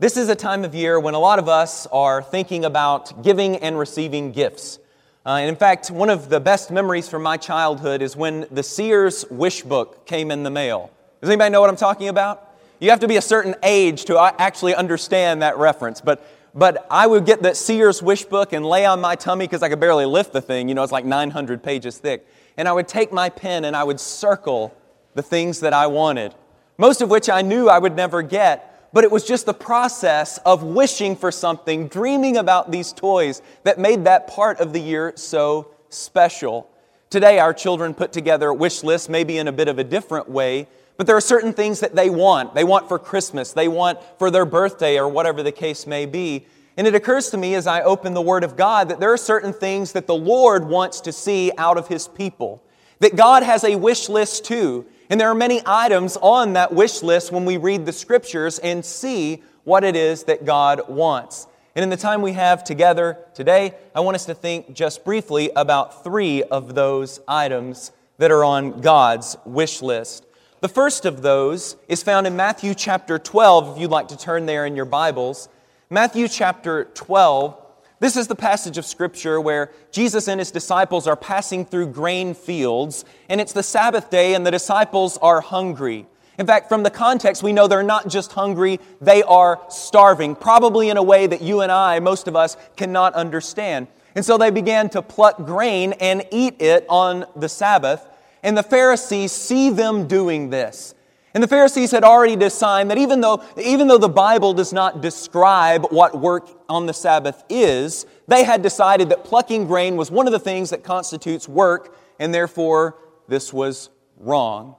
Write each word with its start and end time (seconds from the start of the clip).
This 0.00 0.16
is 0.16 0.30
a 0.30 0.34
time 0.34 0.64
of 0.64 0.74
year 0.74 0.98
when 0.98 1.12
a 1.12 1.18
lot 1.18 1.38
of 1.38 1.46
us 1.46 1.86
are 1.88 2.22
thinking 2.22 2.64
about 2.64 3.22
giving 3.22 3.56
and 3.56 3.78
receiving 3.78 4.32
gifts. 4.32 4.78
Uh, 5.26 5.32
and 5.32 5.50
in 5.50 5.56
fact, 5.56 5.90
one 5.90 6.08
of 6.08 6.30
the 6.30 6.40
best 6.40 6.70
memories 6.70 7.06
from 7.06 7.22
my 7.22 7.36
childhood 7.36 8.00
is 8.00 8.16
when 8.16 8.46
the 8.50 8.62
Sears 8.62 9.26
Wish 9.30 9.60
Book 9.60 10.06
came 10.06 10.30
in 10.30 10.42
the 10.42 10.48
mail. 10.48 10.90
Does 11.20 11.28
anybody 11.28 11.50
know 11.50 11.60
what 11.60 11.68
I'm 11.68 11.76
talking 11.76 12.08
about? 12.08 12.50
You 12.78 12.88
have 12.88 13.00
to 13.00 13.08
be 13.08 13.18
a 13.18 13.20
certain 13.20 13.54
age 13.62 14.06
to 14.06 14.16
uh, 14.16 14.32
actually 14.38 14.74
understand 14.74 15.42
that 15.42 15.58
reference. 15.58 16.00
But, 16.00 16.26
but 16.54 16.86
I 16.90 17.06
would 17.06 17.26
get 17.26 17.42
that 17.42 17.58
Sears 17.58 18.02
Wish 18.02 18.24
Book 18.24 18.54
and 18.54 18.64
lay 18.64 18.86
on 18.86 19.02
my 19.02 19.16
tummy 19.16 19.46
because 19.46 19.62
I 19.62 19.68
could 19.68 19.80
barely 19.80 20.06
lift 20.06 20.32
the 20.32 20.40
thing. 20.40 20.70
You 20.70 20.74
know, 20.74 20.82
it's 20.82 20.92
like 20.92 21.04
900 21.04 21.62
pages 21.62 21.98
thick. 21.98 22.26
And 22.56 22.66
I 22.66 22.72
would 22.72 22.88
take 22.88 23.12
my 23.12 23.28
pen 23.28 23.66
and 23.66 23.76
I 23.76 23.84
would 23.84 24.00
circle 24.00 24.74
the 25.12 25.22
things 25.22 25.60
that 25.60 25.74
I 25.74 25.88
wanted, 25.88 26.34
most 26.78 27.02
of 27.02 27.10
which 27.10 27.28
I 27.28 27.42
knew 27.42 27.68
I 27.68 27.78
would 27.78 27.96
never 27.96 28.22
get 28.22 28.69
but 28.92 29.04
it 29.04 29.10
was 29.10 29.24
just 29.24 29.46
the 29.46 29.54
process 29.54 30.38
of 30.38 30.62
wishing 30.62 31.16
for 31.16 31.30
something, 31.30 31.88
dreaming 31.88 32.36
about 32.36 32.70
these 32.70 32.92
toys 32.92 33.42
that 33.62 33.78
made 33.78 34.04
that 34.04 34.26
part 34.26 34.60
of 34.60 34.72
the 34.72 34.80
year 34.80 35.12
so 35.16 35.72
special. 35.88 36.68
Today, 37.08 37.38
our 37.38 37.52
children 37.52 37.94
put 37.94 38.12
together 38.12 38.52
wish 38.52 38.82
lists, 38.82 39.08
maybe 39.08 39.38
in 39.38 39.48
a 39.48 39.52
bit 39.52 39.68
of 39.68 39.78
a 39.78 39.84
different 39.84 40.28
way, 40.28 40.68
but 40.96 41.06
there 41.06 41.16
are 41.16 41.20
certain 41.20 41.52
things 41.52 41.80
that 41.80 41.94
they 41.96 42.10
want. 42.10 42.54
They 42.54 42.64
want 42.64 42.88
for 42.88 42.98
Christmas, 42.98 43.52
they 43.52 43.68
want 43.68 43.98
for 44.18 44.30
their 44.30 44.44
birthday, 44.44 44.98
or 44.98 45.08
whatever 45.08 45.42
the 45.42 45.52
case 45.52 45.86
may 45.86 46.06
be. 46.06 46.46
And 46.76 46.86
it 46.86 46.94
occurs 46.94 47.30
to 47.30 47.36
me 47.36 47.54
as 47.54 47.66
I 47.66 47.82
open 47.82 48.14
the 48.14 48.22
Word 48.22 48.44
of 48.44 48.56
God 48.56 48.88
that 48.88 49.00
there 49.00 49.12
are 49.12 49.18
certain 49.18 49.52
things 49.52 49.92
that 49.92 50.06
the 50.06 50.14
Lord 50.14 50.64
wants 50.64 51.00
to 51.02 51.12
see 51.12 51.52
out 51.58 51.76
of 51.76 51.88
His 51.88 52.06
people. 52.06 52.62
That 53.00 53.16
God 53.16 53.42
has 53.42 53.64
a 53.64 53.76
wish 53.76 54.08
list 54.08 54.44
too. 54.44 54.86
And 55.10 55.20
there 55.20 55.28
are 55.28 55.34
many 55.34 55.60
items 55.66 56.16
on 56.16 56.52
that 56.52 56.72
wish 56.72 57.02
list 57.02 57.32
when 57.32 57.44
we 57.44 57.56
read 57.56 57.84
the 57.84 57.92
scriptures 57.92 58.60
and 58.60 58.84
see 58.84 59.42
what 59.64 59.82
it 59.82 59.96
is 59.96 60.24
that 60.24 60.44
God 60.44 60.88
wants. 60.88 61.48
And 61.74 61.82
in 61.82 61.90
the 61.90 61.96
time 61.96 62.22
we 62.22 62.32
have 62.34 62.62
together 62.62 63.18
today, 63.34 63.74
I 63.92 64.00
want 64.00 64.14
us 64.14 64.26
to 64.26 64.34
think 64.34 64.72
just 64.72 65.04
briefly 65.04 65.50
about 65.56 66.04
three 66.04 66.44
of 66.44 66.76
those 66.76 67.20
items 67.26 67.90
that 68.18 68.30
are 68.30 68.44
on 68.44 68.80
God's 68.80 69.36
wish 69.44 69.82
list. 69.82 70.26
The 70.60 70.68
first 70.68 71.04
of 71.04 71.22
those 71.22 71.74
is 71.88 72.04
found 72.04 72.28
in 72.28 72.36
Matthew 72.36 72.72
chapter 72.74 73.18
12, 73.18 73.74
if 73.76 73.80
you'd 73.80 73.90
like 73.90 74.08
to 74.08 74.16
turn 74.16 74.46
there 74.46 74.64
in 74.64 74.76
your 74.76 74.84
Bibles. 74.84 75.48
Matthew 75.88 76.28
chapter 76.28 76.84
12, 76.84 77.59
this 78.00 78.16
is 78.16 78.26
the 78.26 78.34
passage 78.34 78.78
of 78.78 78.86
Scripture 78.86 79.40
where 79.40 79.70
Jesus 79.92 80.26
and 80.26 80.40
his 80.40 80.50
disciples 80.50 81.06
are 81.06 81.16
passing 81.16 81.66
through 81.66 81.88
grain 81.88 82.34
fields, 82.34 83.04
and 83.28 83.40
it's 83.40 83.52
the 83.52 83.62
Sabbath 83.62 84.10
day, 84.10 84.34
and 84.34 84.46
the 84.46 84.50
disciples 84.50 85.18
are 85.18 85.42
hungry. 85.42 86.06
In 86.38 86.46
fact, 86.46 86.70
from 86.70 86.82
the 86.82 86.90
context, 86.90 87.42
we 87.42 87.52
know 87.52 87.66
they're 87.66 87.82
not 87.82 88.08
just 88.08 88.32
hungry, 88.32 88.80
they 89.02 89.22
are 89.24 89.60
starving, 89.68 90.34
probably 90.34 90.88
in 90.88 90.96
a 90.96 91.02
way 91.02 91.26
that 91.26 91.42
you 91.42 91.60
and 91.60 91.70
I, 91.70 92.00
most 92.00 92.26
of 92.26 92.34
us, 92.34 92.56
cannot 92.76 93.12
understand. 93.12 93.86
And 94.14 94.24
so 94.24 94.38
they 94.38 94.50
began 94.50 94.88
to 94.90 95.02
pluck 95.02 95.36
grain 95.36 95.92
and 96.00 96.24
eat 96.30 96.62
it 96.62 96.86
on 96.88 97.26
the 97.36 97.50
Sabbath, 97.50 98.06
and 98.42 98.56
the 98.56 98.62
Pharisees 98.62 99.32
see 99.32 99.68
them 99.68 100.08
doing 100.08 100.48
this. 100.48 100.94
And 101.32 101.42
the 101.42 101.48
Pharisees 101.48 101.92
had 101.92 102.02
already 102.02 102.34
decided 102.34 102.90
that 102.90 102.98
even 102.98 103.20
though, 103.20 103.44
even 103.56 103.86
though 103.86 103.98
the 103.98 104.08
Bible 104.08 104.52
does 104.52 104.72
not 104.72 105.00
describe 105.00 105.86
what 105.90 106.18
work 106.18 106.48
on 106.68 106.86
the 106.86 106.92
Sabbath 106.92 107.44
is, 107.48 108.04
they 108.26 108.42
had 108.42 108.62
decided 108.62 109.10
that 109.10 109.24
plucking 109.24 109.66
grain 109.66 109.96
was 109.96 110.10
one 110.10 110.26
of 110.26 110.32
the 110.32 110.40
things 110.40 110.70
that 110.70 110.82
constitutes 110.82 111.48
work, 111.48 111.96
and 112.18 112.34
therefore 112.34 112.96
this 113.28 113.52
was 113.52 113.90
wrong. 114.16 114.74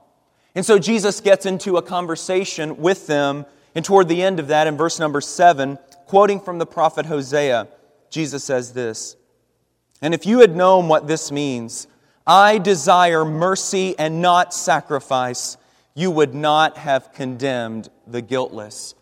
And 0.54 0.64
so 0.64 0.78
Jesus 0.78 1.20
gets 1.20 1.46
into 1.46 1.78
a 1.78 1.82
conversation 1.82 2.76
with 2.76 3.06
them, 3.06 3.46
and 3.74 3.82
toward 3.82 4.08
the 4.08 4.22
end 4.22 4.38
of 4.38 4.48
that, 4.48 4.66
in 4.66 4.76
verse 4.76 4.98
number 5.00 5.22
seven, 5.22 5.78
quoting 6.06 6.38
from 6.38 6.58
the 6.58 6.66
prophet 6.66 7.06
Hosea, 7.06 7.68
Jesus 8.10 8.44
says 8.44 8.74
this 8.74 9.16
And 10.02 10.12
if 10.12 10.26
you 10.26 10.40
had 10.40 10.54
known 10.54 10.88
what 10.88 11.06
this 11.06 11.32
means, 11.32 11.86
I 12.26 12.58
desire 12.58 13.24
mercy 13.24 13.98
and 13.98 14.20
not 14.20 14.52
sacrifice 14.52 15.56
you 15.94 16.10
would 16.10 16.34
not 16.34 16.78
have 16.78 17.12
condemned 17.12 17.88
the 18.06 18.22
guiltless. 18.22 18.94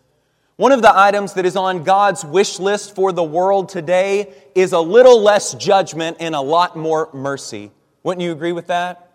One 0.57 0.71
of 0.71 0.81
the 0.81 0.95
items 0.95 1.33
that 1.33 1.45
is 1.45 1.55
on 1.55 1.83
God's 1.83 2.23
wish 2.23 2.59
list 2.59 2.93
for 2.93 3.11
the 3.11 3.23
world 3.23 3.69
today 3.69 4.33
is 4.53 4.73
a 4.73 4.79
little 4.79 5.21
less 5.21 5.53
judgment 5.55 6.17
and 6.19 6.35
a 6.35 6.41
lot 6.41 6.75
more 6.75 7.09
mercy. 7.13 7.71
Wouldn't 8.03 8.23
you 8.23 8.31
agree 8.31 8.51
with 8.51 8.67
that? 8.67 9.07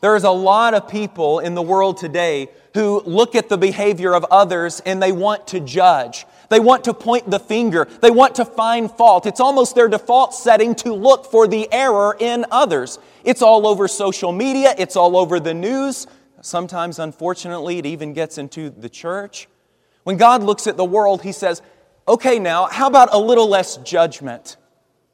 There's 0.00 0.24
a 0.24 0.30
lot 0.30 0.74
of 0.74 0.88
people 0.88 1.40
in 1.40 1.54
the 1.54 1.62
world 1.62 1.96
today 1.96 2.48
who 2.74 3.02
look 3.06 3.34
at 3.34 3.48
the 3.48 3.58
behavior 3.58 4.14
of 4.14 4.24
others 4.30 4.80
and 4.86 5.02
they 5.02 5.10
want 5.10 5.46
to 5.48 5.60
judge. 5.60 6.26
They 6.48 6.60
want 6.60 6.84
to 6.84 6.94
point 6.94 7.30
the 7.30 7.40
finger. 7.40 7.88
They 8.02 8.10
want 8.10 8.34
to 8.36 8.44
find 8.44 8.90
fault. 8.90 9.26
It's 9.26 9.40
almost 9.40 9.74
their 9.74 9.88
default 9.88 10.34
setting 10.34 10.74
to 10.76 10.92
look 10.92 11.26
for 11.26 11.48
the 11.48 11.70
error 11.72 12.16
in 12.20 12.44
others. 12.50 12.98
It's 13.24 13.42
all 13.42 13.66
over 13.66 13.88
social 13.88 14.32
media. 14.32 14.74
It's 14.78 14.96
all 14.96 15.16
over 15.16 15.40
the 15.40 15.54
news. 15.54 16.06
Sometimes, 16.46 17.00
unfortunately, 17.00 17.78
it 17.78 17.86
even 17.86 18.12
gets 18.12 18.38
into 18.38 18.70
the 18.70 18.88
church. 18.88 19.48
When 20.04 20.16
God 20.16 20.44
looks 20.44 20.68
at 20.68 20.76
the 20.76 20.84
world, 20.84 21.22
He 21.22 21.32
says, 21.32 21.60
okay, 22.06 22.38
now, 22.38 22.66
how 22.66 22.86
about 22.86 23.08
a 23.12 23.18
little 23.18 23.48
less 23.48 23.78
judgment 23.78 24.56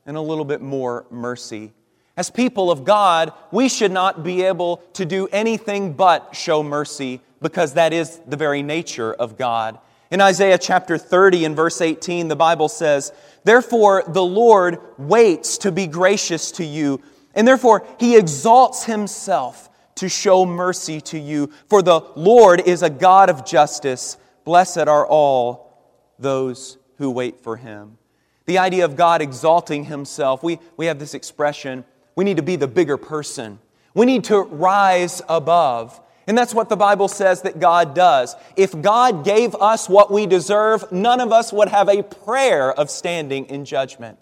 and 0.04 0.18
a 0.18 0.20
little 0.20 0.44
bit 0.44 0.60
more 0.60 1.06
mercy? 1.10 1.72
As 2.18 2.28
people 2.28 2.70
of 2.70 2.84
God, 2.84 3.32
we 3.50 3.70
should 3.70 3.92
not 3.92 4.22
be 4.22 4.42
able 4.42 4.82
to 4.92 5.06
do 5.06 5.26
anything 5.28 5.94
but 5.94 6.36
show 6.36 6.62
mercy 6.62 7.22
because 7.40 7.72
that 7.72 7.94
is 7.94 8.20
the 8.26 8.36
very 8.36 8.62
nature 8.62 9.14
of 9.14 9.38
God. 9.38 9.78
In 10.10 10.20
Isaiah 10.20 10.58
chapter 10.58 10.98
30 10.98 11.46
and 11.46 11.56
verse 11.56 11.80
18, 11.80 12.28
the 12.28 12.36
Bible 12.36 12.68
says, 12.68 13.10
Therefore 13.44 14.04
the 14.06 14.22
Lord 14.22 14.80
waits 14.98 15.56
to 15.58 15.72
be 15.72 15.86
gracious 15.86 16.52
to 16.52 16.64
you, 16.64 17.00
and 17.34 17.48
therefore 17.48 17.86
he 17.98 18.18
exalts 18.18 18.84
himself 18.84 19.70
to 19.96 20.08
show 20.08 20.46
mercy 20.46 21.00
to 21.00 21.18
you. 21.18 21.50
For 21.68 21.82
the 21.82 22.00
Lord 22.16 22.60
is 22.60 22.82
a 22.82 22.90
God 22.90 23.30
of 23.30 23.44
justice. 23.44 24.16
Blessed 24.44 24.88
are 24.88 25.06
all 25.06 25.78
those 26.18 26.78
who 26.98 27.10
wait 27.10 27.40
for 27.40 27.56
him. 27.56 27.98
The 28.46 28.58
idea 28.58 28.84
of 28.84 28.96
God 28.96 29.22
exalting 29.22 29.84
himself, 29.84 30.42
we, 30.42 30.58
we 30.76 30.86
have 30.86 30.98
this 30.98 31.14
expression 31.14 31.84
we 32.14 32.24
need 32.24 32.36
to 32.36 32.42
be 32.42 32.56
the 32.56 32.68
bigger 32.68 32.96
person. 32.96 33.58
We 33.94 34.06
need 34.06 34.24
to 34.24 34.40
rise 34.40 35.22
above. 35.28 35.98
And 36.26 36.36
that's 36.38 36.54
what 36.54 36.68
the 36.68 36.76
Bible 36.76 37.08
says 37.08 37.42
that 37.42 37.58
God 37.58 37.94
does. 37.94 38.36
If 38.56 38.80
God 38.80 39.24
gave 39.24 39.54
us 39.54 39.88
what 39.88 40.10
we 40.10 40.26
deserve, 40.26 40.90
none 40.92 41.20
of 41.20 41.32
us 41.32 41.52
would 41.52 41.68
have 41.68 41.88
a 41.88 42.02
prayer 42.02 42.72
of 42.72 42.90
standing 42.90 43.46
in 43.46 43.64
judgment. 43.64 44.18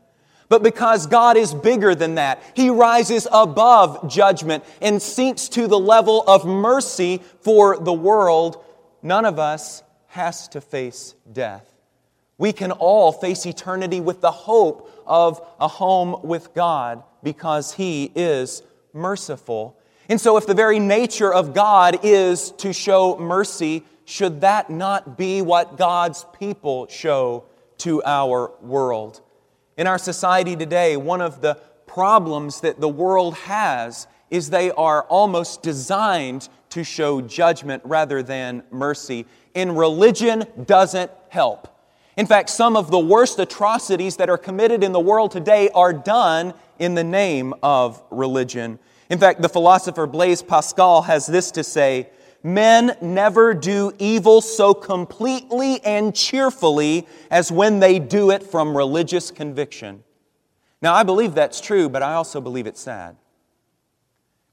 But 0.50 0.64
because 0.64 1.06
God 1.06 1.36
is 1.36 1.54
bigger 1.54 1.94
than 1.94 2.16
that, 2.16 2.42
He 2.54 2.70
rises 2.70 3.26
above 3.32 4.10
judgment 4.10 4.64
and 4.82 5.00
sinks 5.00 5.48
to 5.50 5.68
the 5.68 5.78
level 5.78 6.24
of 6.26 6.44
mercy 6.44 7.22
for 7.40 7.78
the 7.78 7.92
world. 7.92 8.62
None 9.00 9.24
of 9.24 9.38
us 9.38 9.84
has 10.08 10.48
to 10.48 10.60
face 10.60 11.14
death. 11.32 11.72
We 12.36 12.52
can 12.52 12.72
all 12.72 13.12
face 13.12 13.46
eternity 13.46 14.00
with 14.00 14.20
the 14.20 14.32
hope 14.32 14.90
of 15.06 15.40
a 15.60 15.68
home 15.68 16.20
with 16.24 16.52
God 16.52 17.04
because 17.22 17.72
He 17.72 18.10
is 18.16 18.64
merciful. 18.92 19.78
And 20.08 20.20
so, 20.20 20.36
if 20.36 20.46
the 20.46 20.54
very 20.54 20.80
nature 20.80 21.32
of 21.32 21.54
God 21.54 22.00
is 22.02 22.50
to 22.58 22.72
show 22.72 23.16
mercy, 23.18 23.84
should 24.04 24.40
that 24.40 24.68
not 24.68 25.16
be 25.16 25.42
what 25.42 25.78
God's 25.78 26.26
people 26.40 26.88
show 26.88 27.44
to 27.78 28.02
our 28.02 28.50
world? 28.60 29.20
In 29.76 29.86
our 29.86 29.98
society 29.98 30.56
today, 30.56 30.97
one 30.97 31.20
of 31.20 31.41
the 31.41 31.54
problems 31.86 32.60
that 32.60 32.81
the 32.81 32.88
world 32.88 33.34
has 33.34 34.06
is 34.31 34.50
they 34.50 34.70
are 34.72 35.03
almost 35.04 35.62
designed 35.62 36.48
to 36.70 36.84
show 36.84 37.20
judgment 37.20 37.82
rather 37.84 38.22
than 38.22 38.62
mercy. 38.70 39.26
And 39.54 39.76
religion 39.76 40.44
doesn't 40.66 41.10
help. 41.28 41.69
In 42.16 42.26
fact, 42.26 42.50
some 42.50 42.76
of 42.76 42.91
the 42.91 42.98
worst 42.98 43.39
atrocities 43.39 44.16
that 44.16 44.28
are 44.28 44.39
committed 44.39 44.84
in 44.84 44.92
the 44.92 45.00
world 45.00 45.30
today 45.30 45.68
are 45.71 45.92
done 45.92 46.54
in 46.78 46.94
the 46.94 47.04
name 47.04 47.54
of 47.62 48.03
religion. 48.10 48.78
In 49.09 49.18
fact, 49.18 49.42
the 49.42 49.48
philosopher 49.48 50.06
Blaise 50.06 50.42
Pascal 50.42 51.03
has 51.03 51.27
this 51.27 51.50
to 51.53 51.65
say 51.65 52.09
Men 52.42 52.97
never 53.03 53.53
do 53.53 53.92
evil 53.98 54.41
so 54.41 54.72
completely 54.72 55.84
and 55.84 56.15
cheerfully 56.15 57.07
as 57.31 57.53
when 57.53 57.81
they 57.81 57.98
do 57.98 58.31
it 58.31 58.42
from 58.42 58.77
religious 58.77 59.31
conviction. 59.31 60.03
Now, 60.81 60.95
I 60.95 61.03
believe 61.03 61.34
that's 61.34 61.60
true, 61.60 61.89
but 61.89 62.03
I 62.03 62.15
also 62.15 62.41
believe 62.41 62.66
it's 62.66 62.81
sad. 62.81 63.16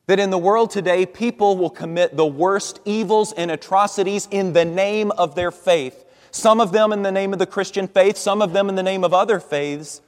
That 0.08 0.20
in 0.20 0.30
the 0.30 0.38
world 0.38 0.70
today, 0.72 1.06
people 1.06 1.58
will 1.58 1.70
commit 1.70 2.18
the 2.18 2.26
worst 2.26 2.82
evils 2.84 3.32
and 3.34 3.52
atrocities 3.52 4.28
in 4.32 4.54
the 4.54 4.66
name 4.66 5.12
of 5.12 5.36
their 5.36 5.52
faith. 5.52 6.06
Some 6.32 6.60
of 6.60 6.74
them 6.74 6.92
in 6.92 7.04
the 7.04 7.12
name 7.12 7.32
of 7.32 7.40
the 7.40 7.46
Christian 7.46 7.88
faith, 7.88 8.18
some 8.18 8.42
of 8.42 8.52
them 8.52 8.68
in 8.68 8.76
the 8.76 8.84
name 8.84 9.04
of 9.04 9.14
other 9.14 9.40
faiths. 9.40 10.02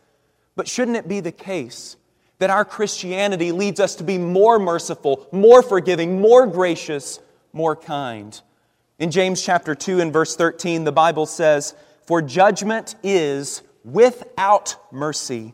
But 0.55 0.67
shouldn't 0.67 0.97
it 0.97 1.07
be 1.07 1.21
the 1.21 1.31
case 1.31 1.95
that 2.39 2.49
our 2.49 2.65
Christianity 2.65 3.51
leads 3.51 3.79
us 3.79 3.95
to 3.95 4.03
be 4.03 4.17
more 4.17 4.59
merciful, 4.59 5.27
more 5.31 5.61
forgiving, 5.61 6.21
more 6.21 6.47
gracious, 6.47 7.19
more 7.53 7.75
kind. 7.75 8.39
In 8.97 9.11
James 9.11 9.41
chapter 9.41 9.75
2 9.75 9.99
and 9.99 10.11
verse 10.11 10.35
13, 10.35 10.83
the 10.83 10.91
Bible 10.91 11.25
says, 11.25 11.73
For 12.05 12.21
judgment 12.21 12.95
is 13.03 13.61
without 13.83 14.75
mercy 14.91 15.53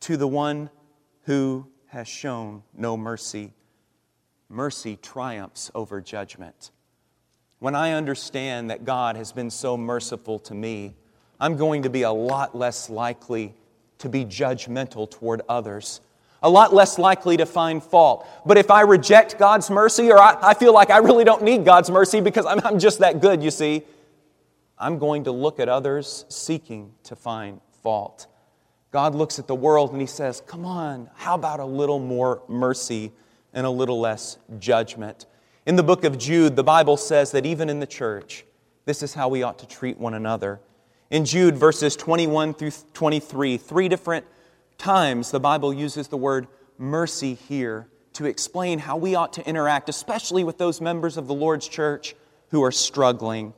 to 0.00 0.16
the 0.16 0.28
one 0.28 0.70
who 1.22 1.66
has 1.86 2.06
shown 2.08 2.62
no 2.76 2.96
mercy. 2.96 3.52
Mercy 4.48 4.96
triumphs 4.96 5.70
over 5.74 6.00
judgment. 6.00 6.70
When 7.58 7.74
I 7.74 7.92
understand 7.92 8.68
that 8.70 8.84
God 8.84 9.16
has 9.16 9.32
been 9.32 9.50
so 9.50 9.76
merciful 9.76 10.38
to 10.40 10.54
me, 10.54 10.94
I'm 11.40 11.56
going 11.56 11.82
to 11.84 11.90
be 11.90 12.02
a 12.02 12.12
lot 12.12 12.54
less 12.54 12.90
likely 12.90 13.54
to 13.98 14.08
be 14.08 14.24
judgmental 14.24 15.10
toward 15.10 15.40
others, 15.48 16.00
a 16.44 16.48
lot 16.48 16.74
less 16.74 16.98
likely 16.98 17.38
to 17.38 17.46
find 17.46 17.82
fault. 17.82 18.28
But 18.44 18.58
if 18.58 18.70
I 18.70 18.82
reject 18.82 19.38
God's 19.38 19.70
mercy, 19.70 20.12
or 20.12 20.18
I, 20.18 20.36
I 20.42 20.54
feel 20.54 20.74
like 20.74 20.90
I 20.90 20.98
really 20.98 21.24
don't 21.24 21.42
need 21.42 21.64
God's 21.64 21.90
mercy 21.90 22.20
because 22.20 22.44
I'm, 22.44 22.60
I'm 22.64 22.78
just 22.78 22.98
that 22.98 23.20
good, 23.20 23.42
you 23.42 23.50
see, 23.50 23.82
I'm 24.78 24.98
going 24.98 25.24
to 25.24 25.32
look 25.32 25.58
at 25.58 25.70
others 25.70 26.26
seeking 26.28 26.92
to 27.04 27.16
find 27.16 27.62
fault. 27.82 28.26
God 28.92 29.14
looks 29.14 29.38
at 29.38 29.46
the 29.46 29.54
world 29.54 29.92
and 29.92 30.00
He 30.02 30.06
says, 30.06 30.42
Come 30.46 30.66
on, 30.66 31.08
how 31.14 31.34
about 31.34 31.60
a 31.60 31.64
little 31.64 31.98
more 31.98 32.42
mercy 32.46 33.10
and 33.54 33.66
a 33.66 33.70
little 33.70 33.98
less 33.98 34.36
judgment? 34.58 35.24
In 35.64 35.76
the 35.76 35.82
book 35.82 36.04
of 36.04 36.18
Jude, 36.18 36.56
the 36.56 36.64
Bible 36.64 36.98
says 36.98 37.30
that 37.30 37.46
even 37.46 37.70
in 37.70 37.80
the 37.80 37.86
church, 37.86 38.44
this 38.84 39.02
is 39.02 39.14
how 39.14 39.28
we 39.28 39.42
ought 39.42 39.58
to 39.60 39.66
treat 39.66 39.96
one 39.96 40.12
another. 40.12 40.60
In 41.10 41.24
Jude, 41.24 41.56
verses 41.56 41.96
21 41.96 42.52
through 42.52 42.72
23, 42.92 43.56
three 43.56 43.88
different 43.88 44.26
times 44.78 45.30
the 45.30 45.40
Bible 45.40 45.72
uses 45.72 46.08
the 46.08 46.16
word 46.16 46.46
mercy 46.78 47.34
here 47.34 47.88
to 48.14 48.26
explain 48.26 48.78
how 48.78 48.96
we 48.96 49.14
ought 49.14 49.32
to 49.34 49.48
interact, 49.48 49.88
especially 49.88 50.44
with 50.44 50.58
those 50.58 50.80
members 50.80 51.16
of 51.16 51.26
the 51.26 51.34
Lord's 51.34 51.68
church 51.68 52.14
who 52.50 52.62
are 52.62 52.72
struggling. 52.72 53.52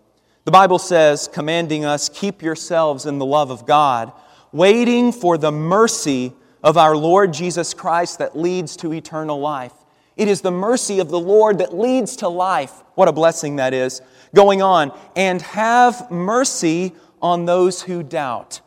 The 0.45 0.51
Bible 0.51 0.79
says, 0.79 1.29
commanding 1.29 1.85
us, 1.85 2.09
keep 2.09 2.43
yourselves 2.43 3.05
in 3.05 3.19
the 3.19 3.27
love 3.27 3.51
of 3.51 3.67
God, 3.67 4.13
waiting 4.53 5.13
for 5.13 5.37
the 5.37 5.53
mercy 5.53 6.33
of 6.63 6.77
our 6.77 6.97
Lord 6.97 7.33
Jesus 7.33 7.75
Christ 7.75 8.19
that 8.19 8.37
leads 8.37 8.77
to 8.77 8.93
eternal 8.93 9.39
life. 9.39 9.73
It 10.17 10.29
is 10.29 10.41
the 10.41 10.51
mercy 10.51 10.99
of 11.01 11.11
the 11.11 11.21
Lord 11.21 11.59
that 11.59 11.77
leads 11.77 12.17
to 12.17 12.29
life. 12.29 12.73
What 12.95 13.09
a 13.09 13.13
blessing 13.13 13.57
that 13.57 13.75
is. 13.75 14.01
Going 14.35 14.63
on, 14.63 14.99
and 15.15 15.43
have 15.43 16.11
mercy 16.11 16.95
on 17.21 17.45
those 17.45 17.83
who 17.83 18.03
doubt. 18.03 18.61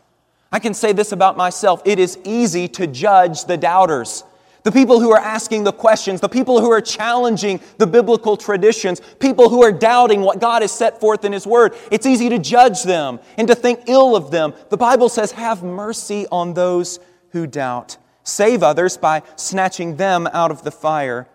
I 0.52 0.60
can 0.60 0.74
say 0.74 0.94
this 0.94 1.12
about 1.12 1.38
myself 1.38 1.82
it 1.86 2.00
is 2.00 2.18
easy 2.24 2.68
to 2.70 2.88
judge 2.88 3.46
the 3.46 3.58
doubters. 3.58 4.24
The 4.64 4.72
people 4.72 5.00
who 5.00 5.12
are 5.12 5.20
asking 5.20 5.64
the 5.64 5.72
questions, 5.72 6.20
the 6.20 6.28
people 6.28 6.60
who 6.60 6.70
are 6.70 6.82
challenging 6.82 7.62
the 7.78 7.88
biblical 7.88 8.36
traditions, 8.36 9.02
people 9.20 9.50
who 9.50 9.64
are 9.64 9.72
doubting 9.72 10.22
what 10.22 10.40
God 10.40 10.62
has 10.64 10.72
set 10.72 11.00
forth 11.00 11.24
in 11.24 11.32
His 11.32 11.48
Word. 11.48 11.76
It's 11.92 12.06
easy 12.06 12.28
to 12.30 12.38
judge 12.38 12.84
them 12.84 13.20
and 13.38 13.48
to 13.48 13.56
think 13.56 13.84
ill 13.88 14.18
of 14.18 14.32
them. 14.32 14.54
The 14.70 14.78
Bible 14.78 15.08
says, 15.08 15.32
Have 15.32 15.64
mercy 15.64 16.28
on 16.32 16.54
those 16.54 17.00
who 17.30 17.48
doubt. 17.48 17.98
Save 18.24 18.62
others 18.62 18.98
by 18.98 19.24
snatching 19.38 19.96
them 19.96 20.28
out 20.34 20.52
of 20.52 20.64
the 20.64 20.72
fire. 20.72 21.28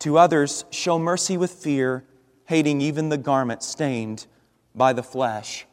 To 0.00 0.18
others, 0.18 0.64
show 0.70 0.98
mercy 0.98 1.36
with 1.36 1.52
fear, 1.52 2.04
hating 2.46 2.80
even 2.80 3.08
the 3.08 3.16
garment 3.16 3.62
stained 3.62 4.26
by 4.74 4.92
the 4.92 5.02
flesh. 5.04 5.66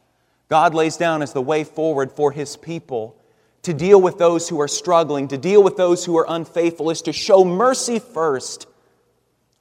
God 0.50 0.74
lays 0.74 0.96
down 0.96 1.22
as 1.22 1.32
the 1.32 1.40
way 1.40 1.62
forward 1.62 2.10
for 2.12 2.32
His 2.32 2.56
people 2.56 3.16
to 3.62 3.72
deal 3.72 4.00
with 4.00 4.18
those 4.18 4.48
who 4.48 4.60
are 4.60 4.68
struggling, 4.68 5.28
to 5.28 5.38
deal 5.38 5.62
with 5.62 5.76
those 5.76 6.04
who 6.04 6.18
are 6.18 6.26
unfaithful, 6.28 6.90
is 6.90 7.02
to 7.02 7.12
show 7.12 7.44
mercy 7.44 7.98
first, 7.98 8.66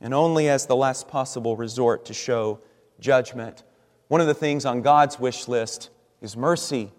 and 0.01 0.13
only 0.13 0.49
as 0.49 0.65
the 0.65 0.75
last 0.75 1.07
possible 1.07 1.55
resort 1.55 2.05
to 2.05 2.13
show 2.13 2.59
judgment. 2.99 3.63
One 4.07 4.19
of 4.19 4.27
the 4.27 4.33
things 4.33 4.65
on 4.65 4.81
God's 4.81 5.19
wish 5.19 5.47
list 5.47 5.91
is 6.21 6.35
mercy 6.35 6.91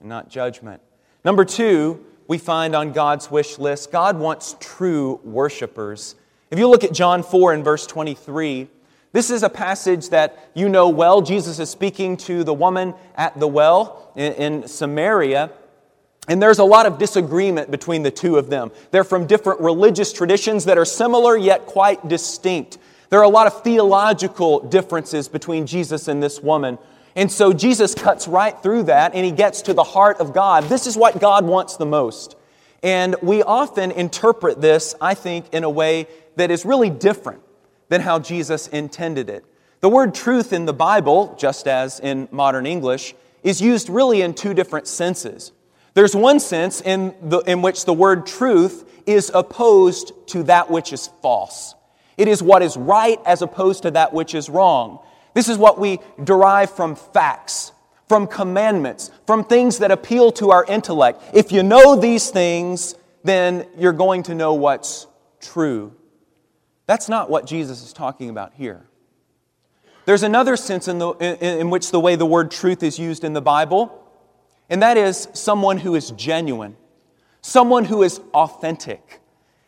and 0.00 0.08
not 0.08 0.28
judgment. 0.28 0.82
Number 1.24 1.44
two, 1.44 2.04
we 2.26 2.36
find 2.36 2.76
on 2.76 2.92
God's 2.92 3.30
wish 3.30 3.58
list, 3.58 3.90
God 3.90 4.18
wants 4.18 4.56
true 4.60 5.20
worshipers. 5.24 6.16
If 6.50 6.58
you 6.58 6.68
look 6.68 6.84
at 6.84 6.92
John 6.92 7.22
4 7.22 7.54
and 7.54 7.64
verse 7.64 7.86
23, 7.86 8.68
this 9.12 9.30
is 9.30 9.42
a 9.42 9.48
passage 9.48 10.10
that 10.10 10.50
you 10.54 10.68
know 10.68 10.88
well. 10.88 11.22
Jesus 11.22 11.58
is 11.58 11.70
speaking 11.70 12.16
to 12.18 12.44
the 12.44 12.52
woman 12.52 12.94
at 13.16 13.38
the 13.38 13.48
well 13.48 14.12
in, 14.14 14.32
in 14.34 14.68
Samaria. 14.68 15.50
And 16.28 16.42
there's 16.42 16.58
a 16.58 16.64
lot 16.64 16.84
of 16.84 16.98
disagreement 16.98 17.70
between 17.70 18.02
the 18.02 18.10
two 18.10 18.36
of 18.36 18.50
them. 18.50 18.70
They're 18.90 19.04
from 19.04 19.26
different 19.26 19.60
religious 19.60 20.12
traditions 20.12 20.66
that 20.66 20.76
are 20.76 20.84
similar 20.84 21.38
yet 21.38 21.64
quite 21.64 22.06
distinct. 22.06 22.76
There 23.08 23.18
are 23.18 23.24
a 23.24 23.30
lot 23.30 23.46
of 23.46 23.64
theological 23.64 24.60
differences 24.60 25.26
between 25.26 25.66
Jesus 25.66 26.06
and 26.08 26.22
this 26.22 26.40
woman. 26.42 26.76
And 27.16 27.32
so 27.32 27.54
Jesus 27.54 27.94
cuts 27.94 28.28
right 28.28 28.56
through 28.62 28.84
that 28.84 29.14
and 29.14 29.24
he 29.24 29.32
gets 29.32 29.62
to 29.62 29.74
the 29.74 29.82
heart 29.82 30.18
of 30.18 30.34
God. 30.34 30.64
This 30.64 30.86
is 30.86 30.98
what 30.98 31.18
God 31.18 31.46
wants 31.46 31.78
the 31.78 31.86
most. 31.86 32.36
And 32.82 33.16
we 33.22 33.42
often 33.42 33.90
interpret 33.90 34.60
this, 34.60 34.94
I 35.00 35.14
think, 35.14 35.46
in 35.52 35.64
a 35.64 35.70
way 35.70 36.06
that 36.36 36.50
is 36.50 36.66
really 36.66 36.90
different 36.90 37.40
than 37.88 38.00
how 38.00 38.18
Jesus 38.18 38.68
intended 38.68 39.28
it. 39.28 39.44
The 39.80 39.88
word 39.88 40.14
truth 40.14 40.52
in 40.52 40.64
the 40.64 40.72
Bible, 40.72 41.36
just 41.38 41.68
as 41.68 42.00
in 42.00 42.28
modern 42.30 42.66
English, 42.66 43.14
is 43.42 43.60
used 43.60 43.88
really 43.88 44.22
in 44.22 44.34
two 44.34 44.54
different 44.54 44.88
senses. 44.88 45.52
There's 45.94 46.14
one 46.14 46.40
sense 46.40 46.80
in, 46.80 47.14
the, 47.22 47.38
in 47.40 47.62
which 47.62 47.84
the 47.84 47.92
word 47.92 48.26
truth 48.26 48.84
is 49.06 49.30
opposed 49.32 50.12
to 50.28 50.42
that 50.44 50.70
which 50.70 50.92
is 50.92 51.08
false. 51.22 51.74
It 52.16 52.28
is 52.28 52.42
what 52.42 52.62
is 52.62 52.76
right 52.76 53.18
as 53.24 53.42
opposed 53.42 53.82
to 53.84 53.92
that 53.92 54.12
which 54.12 54.34
is 54.34 54.50
wrong. 54.50 54.98
This 55.34 55.48
is 55.48 55.56
what 55.56 55.78
we 55.78 56.00
derive 56.22 56.70
from 56.70 56.96
facts, 56.96 57.72
from 58.08 58.26
commandments, 58.26 59.10
from 59.26 59.44
things 59.44 59.78
that 59.78 59.92
appeal 59.92 60.32
to 60.32 60.50
our 60.50 60.64
intellect. 60.64 61.22
If 61.32 61.52
you 61.52 61.62
know 61.62 61.94
these 61.94 62.30
things, 62.30 62.96
then 63.22 63.66
you're 63.78 63.92
going 63.92 64.24
to 64.24 64.34
know 64.34 64.54
what's 64.54 65.06
true. 65.40 65.94
That's 66.88 67.08
not 67.08 67.30
what 67.30 67.46
Jesus 67.46 67.84
is 67.84 67.92
talking 67.92 68.30
about 68.30 68.54
here. 68.54 68.88
There's 70.06 70.24
another 70.24 70.56
sense 70.56 70.88
in, 70.88 70.98
the, 70.98 71.10
in, 71.12 71.60
in 71.60 71.70
which 71.70 71.92
the 71.92 72.00
way 72.00 72.16
the 72.16 72.26
word 72.26 72.50
truth 72.50 72.82
is 72.82 72.98
used 72.98 73.22
in 73.22 73.32
the 73.32 73.40
Bible 73.40 74.04
and 74.70 74.82
that 74.82 74.96
is 74.96 75.28
someone 75.32 75.78
who 75.78 75.94
is 75.94 76.10
genuine, 76.10 76.76
someone 77.40 77.84
who 77.84 78.02
is 78.02 78.20
authentic. 78.34 79.20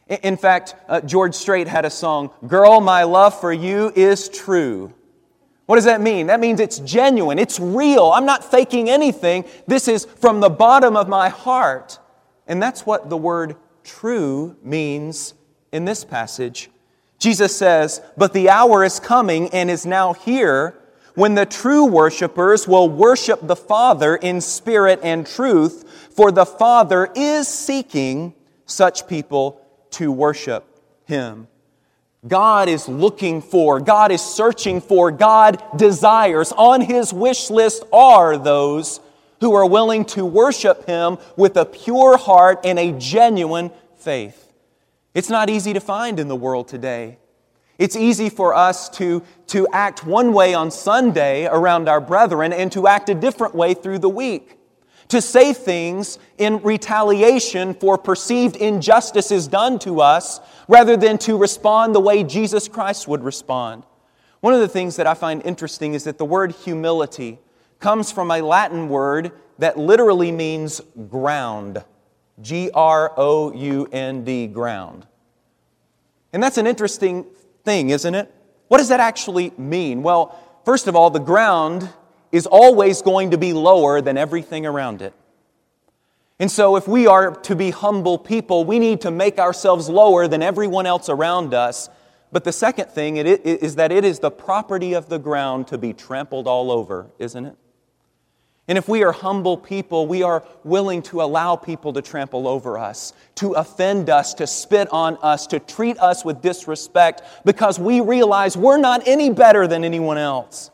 In 0.09 0.37
fact, 0.37 0.75
uh, 0.89 1.01
George 1.01 1.35
Strait 1.35 1.69
had 1.69 1.85
a 1.85 1.91
song, 1.91 2.31
Girl, 2.47 2.81
My 2.81 3.05
Love 3.05 3.41
for 3.41 3.53
You 3.53 3.93
is 3.95 4.29
True. 4.29 4.93
What 5.67 5.77
does 5.77 5.85
that 5.85 6.01
mean? 6.01 6.27
That 6.27 6.41
means 6.41 6.59
it's 6.59 6.81
genuine, 6.81 7.39
it's 7.39 7.61
real. 7.61 8.11
I'm 8.11 8.27
not 8.27 8.51
faking 8.51 8.91
anything. 8.91 9.45
This 9.69 9.87
is 9.87 10.05
from 10.05 10.41
the 10.41 10.51
bottom 10.51 10.97
of 10.97 11.09
my 11.09 11.29
heart. 11.29 11.99
And 12.49 12.61
that's 12.61 12.85
what 12.85 13.09
the 13.09 13.17
word 13.17 13.55
true 13.85 14.57
means 14.65 15.35
in 15.71 15.85
this 15.85 16.05
passage. 16.05 16.71
Jesus 17.21 17.55
says, 17.55 18.01
But 18.17 18.33
the 18.33 18.49
hour 18.49 18.83
is 18.83 18.99
coming 18.99 19.51
and 19.51 19.71
is 19.71 19.87
now 19.87 20.15
here 20.15 20.75
when 21.15 21.35
the 21.35 21.47
true 21.47 21.85
worshipers 21.85 22.67
will 22.67 22.89
worship 22.89 23.41
the 23.43 23.57
Father 23.57 24.17
in 24.17 24.41
spirit 24.41 25.01
and 25.03 25.27
truth, 25.27 26.09
for 26.17 26.33
the 26.33 26.47
Father 26.47 27.11
is 27.15 27.47
seeking 27.47 28.35
such 28.65 29.07
people 29.07 29.61
to 29.91 30.11
worship 30.11 30.65
Him. 31.05 31.47
God 32.27 32.69
is 32.69 32.89
looking 32.89 33.43
for, 33.43 33.81
God 33.81 34.13
is 34.13 34.23
searching 34.23 34.81
for, 34.81 35.11
God 35.11 35.63
desires. 35.77 36.53
On 36.53 36.81
His 36.81 37.13
wish 37.13 37.51
list 37.51 37.83
are 37.93 38.39
those 38.39 39.01
who 39.41 39.55
are 39.55 39.67
willing 39.67 40.07
to 40.07 40.25
worship 40.25 40.87
Him 40.87 41.19
with 41.37 41.57
a 41.57 41.67
pure 41.67 42.17
heart 42.17 42.61
and 42.65 42.79
a 42.79 42.93
genuine 42.93 43.71
faith. 43.97 44.50
It's 45.15 45.29
not 45.29 45.51
easy 45.51 45.73
to 45.73 45.81
find 45.81 46.21
in 46.21 46.29
the 46.29 46.37
world 46.37 46.69
today. 46.69 47.19
It's 47.79 47.97
easy 47.97 48.29
for 48.29 48.55
us 48.55 48.89
to, 48.91 49.23
to 49.49 49.67
act 49.73 50.05
one 50.05 50.33
way 50.33 50.55
on 50.55 50.71
Sunday 50.71 51.47
around 51.47 51.89
our 51.89 52.01
brethren 52.01 52.53
and 52.53 52.71
to 52.73 52.87
act 52.87 53.09
a 53.09 53.15
different 53.15 53.55
way 53.55 53.75
through 53.75 54.01
the 54.01 54.09
week. 54.09 54.59
To 55.09 55.21
say 55.21 55.53
things 55.53 56.19
in 56.39 56.63
retaliation 56.63 57.75
for 57.75 57.99
perceived 57.99 58.55
injustices 58.55 59.49
done 59.49 59.79
to 59.81 60.01
us 60.01 60.41
rather 60.69 60.97
than 60.97 61.19
to 61.19 61.37
respond 61.37 61.95
the 61.95 62.01
way 62.01 62.23
Jesus 62.23 62.69
Christ 62.69 63.09
would 63.09 63.25
respond. 63.25 63.85
One 64.41 64.55
of 64.55 64.61
the 64.61 64.69
things 64.69 64.97
that 64.97 65.07
I 65.07 65.15
find 65.15 65.43
interesting 65.45 65.95
is 65.95 66.05
that 66.05 66.19
the 66.19 66.25
word 66.25 66.53
humility 66.53 67.41
comes 67.81 68.13
from 68.13 68.31
a 68.31 68.41
Latin 68.41 68.89
word 68.89 69.33
that 69.59 69.77
literally 69.77 70.31
means 70.31 70.81
ground. 71.09 71.83
G 72.43 72.71
R 72.73 73.13
O 73.17 73.53
U 73.53 73.89
N 73.93 74.25
D, 74.25 74.47
ground. 74.47 75.07
And 76.33 76.43
that's 76.43 76.59
an 76.59 76.67
interesting 76.67 77.27
thing, 77.65 77.91
isn't 77.91 78.15
it? 78.15 78.33
What 78.69 78.79
does 78.79 78.89
that 78.89 79.01
actually 79.01 79.53
mean? 79.59 80.03
Well, 80.03 80.39
first 80.65 80.87
of 80.87 80.95
all, 80.95 81.11
the 81.11 81.19
ground 81.19 81.89
is 82.31 82.47
always 82.47 83.03
going 83.03 83.33
to 83.33 83.39
be 83.39 83.53
lower 83.53 84.01
than 84.01 84.17
everything 84.17 84.65
around 84.65 85.03
it. 85.03 85.13
And 86.39 86.51
so, 86.51 86.77
if 86.77 86.89
we 86.89 87.07
are 87.07 87.33
to 87.33 87.55
be 87.55 87.71
humble 87.71 88.17
people, 88.17 88.65
we 88.65 88.79
need 88.79 89.03
to 89.03 89.11
make 89.11 89.39
ourselves 89.39 89.89
lower 89.89 90.27
than 90.27 90.43
everyone 90.43 90.87
else 90.87 91.09
around 91.09 91.53
us. 91.53 91.91
But 92.33 92.45
the 92.45 92.53
second 92.53 92.89
thing 92.91 93.17
is 93.17 93.75
that 93.75 93.91
it 93.91 94.05
is 94.05 94.21
the 94.21 94.31
property 94.31 94.95
of 94.95 95.09
the 95.09 95.19
ground 95.19 95.67
to 95.69 95.77
be 95.77 95.93
trampled 95.93 96.47
all 96.47 96.71
over, 96.71 97.11
isn't 97.19 97.45
it? 97.45 97.57
And 98.71 98.79
if 98.79 98.89
we 98.89 99.03
are 99.03 99.11
humble 99.11 99.57
people, 99.57 100.07
we 100.07 100.23
are 100.23 100.45
willing 100.63 101.03
to 101.03 101.23
allow 101.23 101.57
people 101.57 101.93
to 101.93 102.01
trample 102.01 102.47
over 102.47 102.79
us, 102.79 103.13
to 103.35 103.55
offend 103.55 104.09
us, 104.09 104.33
to 104.35 104.47
spit 104.47 104.87
on 104.93 105.19
us, 105.23 105.49
to 105.49 105.59
treat 105.59 105.99
us 105.99 106.25
with 106.25 106.41
disrespect 106.41 107.23
because 107.45 107.81
we 107.81 108.01
realize 108.01 108.57
we're 108.57 108.79
not 108.79 109.09
any 109.09 109.29
better 109.29 109.67
than 109.67 109.83
anyone 109.83 110.19
else. 110.19 110.71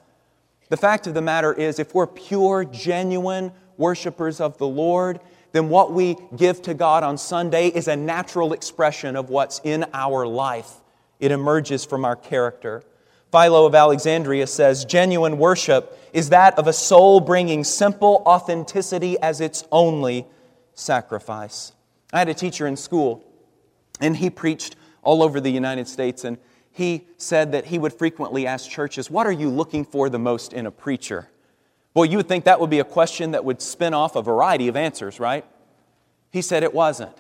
The 0.69 0.77
fact 0.77 1.07
of 1.07 1.15
the 1.15 1.23
matter 1.23 1.55
is, 1.55 1.79
if 1.79 1.95
we're 1.95 2.07
pure, 2.07 2.67
genuine 2.67 3.51
worshipers 3.79 4.43
of 4.43 4.59
the 4.59 4.69
Lord, 4.69 5.19
then 5.53 5.71
what 5.71 5.91
we 5.91 6.19
give 6.37 6.61
to 6.63 6.75
God 6.75 7.03
on 7.03 7.17
Sunday 7.17 7.69
is 7.69 7.89
a 7.89 7.97
natural 7.97 8.53
expression 8.53 9.17
of 9.17 9.31
what's 9.31 9.63
in 9.65 9.87
our 9.95 10.27
life. 10.27 10.71
It 11.19 11.33
emerges 11.33 11.87
from 11.87 12.05
our 12.05 12.17
character. 12.17 12.83
Philo 13.37 13.67
of 13.67 13.75
Alexandria 13.75 14.47
says 14.47 14.87
genuine 14.87 15.37
worship 15.37 15.99
is 16.15 16.31
that 16.31 16.59
of 16.59 16.69
a 16.69 16.73
soul 16.73 17.21
bringing 17.21 17.65
simple 17.65 18.23
authenticity 18.25 19.19
as 19.21 19.43
its 19.43 19.63
only 19.71 20.27
sacrifice. 20.73 21.73
I 22.15 22.19
had 22.21 22.31
a 22.31 22.35
teacher 22.35 22.67
in 22.67 22.79
school, 22.79 23.23
and 24.01 24.17
he 24.17 24.31
preached 24.31 24.77
all 25.03 25.23
over 25.23 25.39
the 25.39 25.51
United 25.51 25.87
States, 25.87 26.25
and 26.25 26.39
he 26.73 27.09
said 27.19 27.53
that 27.53 27.67
he 27.67 27.79
would 27.79 27.93
frequently 27.93 28.47
ask 28.47 28.71
churches, 28.71 29.11
What 29.11 29.27
are 29.27 29.33
you 29.33 29.51
looking 29.51 29.85
for 29.85 30.09
the 30.09 30.19
most 30.19 30.55
in 30.55 30.65
a 30.65 30.71
preacher? 30.71 31.29
Boy, 31.93 32.05
you 32.05 32.17
would 32.17 32.29
think 32.29 32.47
that 32.47 32.59
would 32.59 32.71
be 32.71 32.79
a 32.79 32.85
question 32.85 33.33
that 33.33 33.45
would 33.45 33.61
spin 33.61 33.93
off 33.93 34.17
a 34.17 34.23
variety 34.23 34.69
of 34.69 34.77
answers, 34.77 35.21
right? 35.21 35.45
He 36.31 36.41
said 36.41 36.63
it 36.63 36.73
wasn't. 36.73 37.19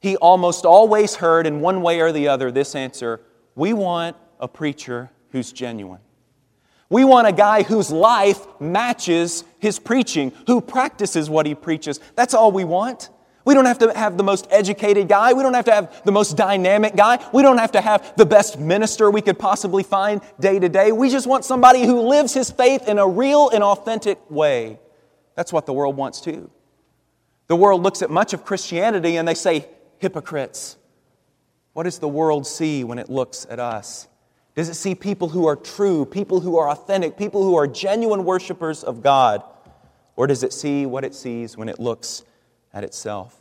He 0.00 0.16
almost 0.16 0.66
always 0.66 1.14
heard, 1.14 1.46
in 1.46 1.60
one 1.60 1.80
way 1.80 2.00
or 2.00 2.10
the 2.10 2.26
other, 2.26 2.50
this 2.50 2.74
answer 2.74 3.20
We 3.54 3.72
want 3.72 4.16
a 4.40 4.48
preacher 4.48 5.12
who's 5.30 5.52
genuine. 5.52 6.00
We 6.90 7.04
want 7.04 7.26
a 7.26 7.32
guy 7.32 7.62
whose 7.62 7.90
life 7.90 8.46
matches 8.60 9.44
his 9.58 9.78
preaching, 9.78 10.32
who 10.46 10.60
practices 10.60 11.28
what 11.28 11.44
he 11.46 11.54
preaches. 11.54 12.00
That's 12.14 12.32
all 12.34 12.50
we 12.50 12.64
want. 12.64 13.10
We 13.44 13.54
don't 13.54 13.66
have 13.66 13.78
to 13.78 13.96
have 13.96 14.16
the 14.18 14.24
most 14.24 14.46
educated 14.50 15.08
guy. 15.08 15.32
We 15.32 15.42
don't 15.42 15.54
have 15.54 15.64
to 15.66 15.72
have 15.72 16.02
the 16.04 16.12
most 16.12 16.36
dynamic 16.36 16.96
guy. 16.96 17.26
We 17.32 17.42
don't 17.42 17.58
have 17.58 17.72
to 17.72 17.80
have 17.80 18.14
the 18.16 18.26
best 18.26 18.58
minister 18.58 19.10
we 19.10 19.22
could 19.22 19.38
possibly 19.38 19.82
find 19.82 20.20
day 20.38 20.58
to 20.58 20.68
day. 20.68 20.92
We 20.92 21.08
just 21.08 21.26
want 21.26 21.44
somebody 21.46 21.84
who 21.84 22.00
lives 22.00 22.34
his 22.34 22.50
faith 22.50 22.86
in 22.86 22.98
a 22.98 23.08
real 23.08 23.48
and 23.48 23.64
authentic 23.64 24.18
way. 24.30 24.78
That's 25.34 25.50
what 25.52 25.66
the 25.66 25.72
world 25.72 25.96
wants 25.96 26.20
too. 26.20 26.50
The 27.46 27.56
world 27.56 27.82
looks 27.82 28.02
at 28.02 28.10
much 28.10 28.34
of 28.34 28.44
Christianity 28.44 29.16
and 29.16 29.26
they 29.26 29.34
say, 29.34 29.66
hypocrites. 29.98 30.76
What 31.72 31.84
does 31.84 31.98
the 31.98 32.08
world 32.08 32.46
see 32.46 32.84
when 32.84 32.98
it 32.98 33.08
looks 33.08 33.46
at 33.48 33.58
us? 33.60 34.08
Does 34.58 34.68
it 34.68 34.74
see 34.74 34.96
people 34.96 35.28
who 35.28 35.46
are 35.46 35.54
true, 35.54 36.04
people 36.04 36.40
who 36.40 36.58
are 36.58 36.68
authentic, 36.68 37.16
people 37.16 37.44
who 37.44 37.54
are 37.54 37.68
genuine 37.68 38.24
worshipers 38.24 38.82
of 38.82 39.04
God? 39.04 39.44
Or 40.16 40.26
does 40.26 40.42
it 40.42 40.52
see 40.52 40.84
what 40.84 41.04
it 41.04 41.14
sees 41.14 41.56
when 41.56 41.68
it 41.68 41.78
looks 41.78 42.24
at 42.74 42.82
itself? 42.82 43.40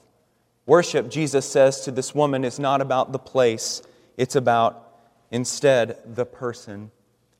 Worship, 0.67 1.09
Jesus 1.09 1.49
says 1.49 1.81
to 1.85 1.91
this 1.91 2.13
woman, 2.13 2.45
is 2.45 2.59
not 2.59 2.81
about 2.81 3.13
the 3.13 3.17
place, 3.17 3.81
it's 4.15 4.35
about 4.35 4.91
instead 5.31 5.97
the 6.05 6.23
person. 6.23 6.91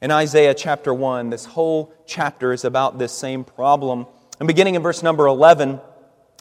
In 0.01 0.09
Isaiah 0.09 0.55
chapter 0.55 0.91
1, 0.91 1.29
this 1.29 1.45
whole 1.45 1.93
chapter 2.07 2.53
is 2.53 2.65
about 2.65 2.97
this 2.97 3.13
same 3.13 3.43
problem. 3.43 4.07
And 4.39 4.47
beginning 4.47 4.73
in 4.73 4.81
verse 4.81 5.03
number 5.03 5.27
11, 5.27 5.79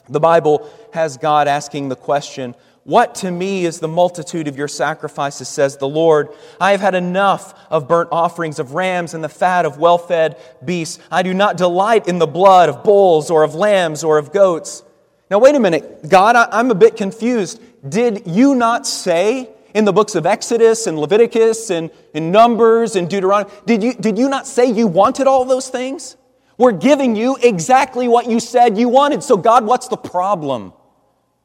the 0.09 0.19
Bible 0.19 0.67
has 0.91 1.17
God 1.17 1.47
asking 1.47 1.89
the 1.89 1.95
question 1.95 2.55
what 2.87 3.15
to 3.15 3.29
me 3.29 3.65
is 3.65 3.81
the 3.81 3.87
multitude 3.89 4.47
of 4.47 4.57
your 4.57 4.69
sacrifices, 4.69 5.49
says 5.49 5.75
the 5.75 5.89
Lord? 5.89 6.29
I 6.57 6.71
have 6.71 6.79
had 6.79 6.95
enough 6.95 7.53
of 7.69 7.85
burnt 7.85 8.07
offerings 8.13 8.59
of 8.59 8.75
rams 8.75 9.13
and 9.13 9.21
the 9.21 9.27
fat 9.27 9.65
of 9.65 9.77
well 9.77 9.97
fed 9.97 10.37
beasts. 10.63 10.97
I 11.11 11.21
do 11.21 11.33
not 11.33 11.57
delight 11.57 12.07
in 12.07 12.17
the 12.17 12.25
blood 12.25 12.69
of 12.69 12.85
bulls 12.85 13.29
or 13.29 13.43
of 13.43 13.55
lambs 13.55 14.05
or 14.05 14.17
of 14.17 14.31
goats. 14.31 14.83
Now, 15.29 15.39
wait 15.39 15.53
a 15.55 15.59
minute. 15.59 16.07
God, 16.07 16.37
I'm 16.37 16.71
a 16.71 16.75
bit 16.75 16.95
confused. 16.95 17.61
Did 17.89 18.25
you 18.25 18.55
not 18.55 18.87
say 18.87 19.49
in 19.73 19.83
the 19.83 19.91
books 19.91 20.15
of 20.15 20.25
Exodus 20.25 20.87
and 20.87 20.97
Leviticus 20.97 21.69
and 21.69 21.91
in 22.13 22.31
Numbers 22.31 22.95
and 22.95 23.09
Deuteronomy, 23.09 23.51
did 23.65 23.83
you, 23.83 23.95
did 23.95 24.17
you 24.17 24.29
not 24.29 24.47
say 24.47 24.71
you 24.71 24.87
wanted 24.87 25.27
all 25.27 25.43
those 25.43 25.67
things? 25.67 26.15
We're 26.57 26.71
giving 26.71 27.17
you 27.17 27.37
exactly 27.43 28.07
what 28.07 28.29
you 28.29 28.39
said 28.39 28.77
you 28.77 28.87
wanted. 28.87 29.23
So, 29.23 29.35
God, 29.35 29.65
what's 29.65 29.89
the 29.89 29.97
problem? 29.97 30.71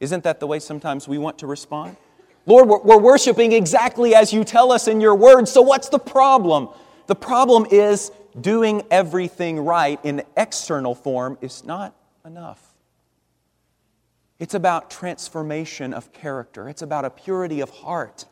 Isn't 0.02 0.24
that 0.24 0.40
the 0.40 0.48
way 0.48 0.58
sometimes 0.58 1.06
we 1.06 1.16
want 1.16 1.38
to 1.38 1.46
respond? 1.46 1.96
Lord, 2.44 2.68
we're, 2.68 2.98
worshiping 2.98 3.52
exactly 3.52 4.16
as 4.16 4.32
you 4.32 4.42
tell 4.42 4.72
us 4.72 4.88
in 4.88 5.00
your 5.00 5.14
word, 5.14 5.46
so 5.46 5.62
what's 5.62 5.88
the 5.90 6.00
problem? 6.00 6.68
The 7.06 7.14
problem 7.14 7.66
is 7.70 8.10
doing 8.40 8.82
everything 8.90 9.60
right 9.60 10.00
in 10.02 10.24
external 10.36 10.96
form 10.96 11.38
is 11.40 11.64
not 11.64 11.94
enough. 12.26 12.74
It's 14.40 14.54
about 14.54 14.90
transformation 14.90 15.94
of 15.94 16.12
character, 16.12 16.68
it's 16.68 16.82
about 16.82 17.04
a 17.04 17.10
purity 17.10 17.60
of 17.60 17.70
heart. 17.70 18.24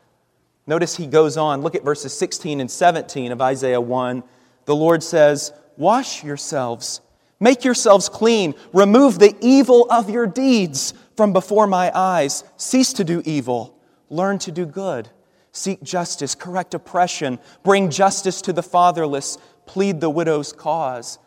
Notice 0.67 0.97
he 0.97 1.07
goes 1.07 1.37
on, 1.37 1.63
look 1.63 1.77
at 1.77 1.85
verses 1.85 2.13
16 2.19 2.61
and 2.61 2.71
17 2.71 3.31
of 3.31 3.41
Isaiah 3.41 3.81
1. 3.81 4.25
The 4.65 4.75
Lord 4.75 5.05
says, 5.05 5.53
Wash 5.77 6.25
yourselves, 6.25 7.01
make 7.39 7.65
yourselves 7.65 8.09
clean, 8.09 8.55
remove 8.73 9.21
the 9.21 9.37
evil 9.41 9.87
of 9.89 10.11
your 10.11 10.27
deeds 10.27 10.95
from 11.21 11.35
before 11.35 11.67
my 11.67 11.93
eyes. 11.95 12.45
Cease 12.57 12.95
to 12.95 13.05
do 13.05 13.21
evil, 13.27 13.79
learn 14.09 14.39
to 14.39 14.51
do 14.51 14.65
good. 14.65 15.07
Seek 15.53 15.83
justice, 15.83 16.35
correct 16.35 16.73
oppression, 16.73 17.39
bring 17.63 17.91
justice 17.91 18.41
to 18.41 18.55
the 18.55 18.63
fatherless, 18.63 19.37
plead 19.67 20.01
the 20.01 20.09
widow's 20.09 20.55
cause. 20.55 21.19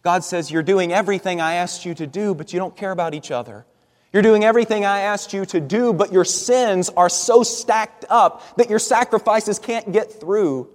God 0.00 0.24
says, 0.24 0.50
You're 0.50 0.62
doing 0.62 0.94
everything 0.94 1.42
I 1.42 1.56
asked 1.56 1.84
you 1.84 1.92
to 1.92 2.06
do, 2.06 2.34
but 2.34 2.54
you 2.54 2.58
don't 2.58 2.74
care 2.74 2.90
about 2.90 3.12
each 3.12 3.30
other. 3.30 3.66
You're 4.14 4.22
doing 4.22 4.44
everything 4.44 4.86
I 4.86 5.00
asked 5.00 5.34
you 5.34 5.44
to 5.44 5.60
do, 5.60 5.92
but 5.92 6.10
your 6.10 6.24
sins 6.24 6.88
are 6.88 7.10
so 7.10 7.42
stacked 7.42 8.06
up 8.08 8.56
that 8.56 8.70
your 8.70 8.78
sacrifices 8.78 9.58
can't 9.58 9.92
get 9.92 10.10
through. 10.10 10.70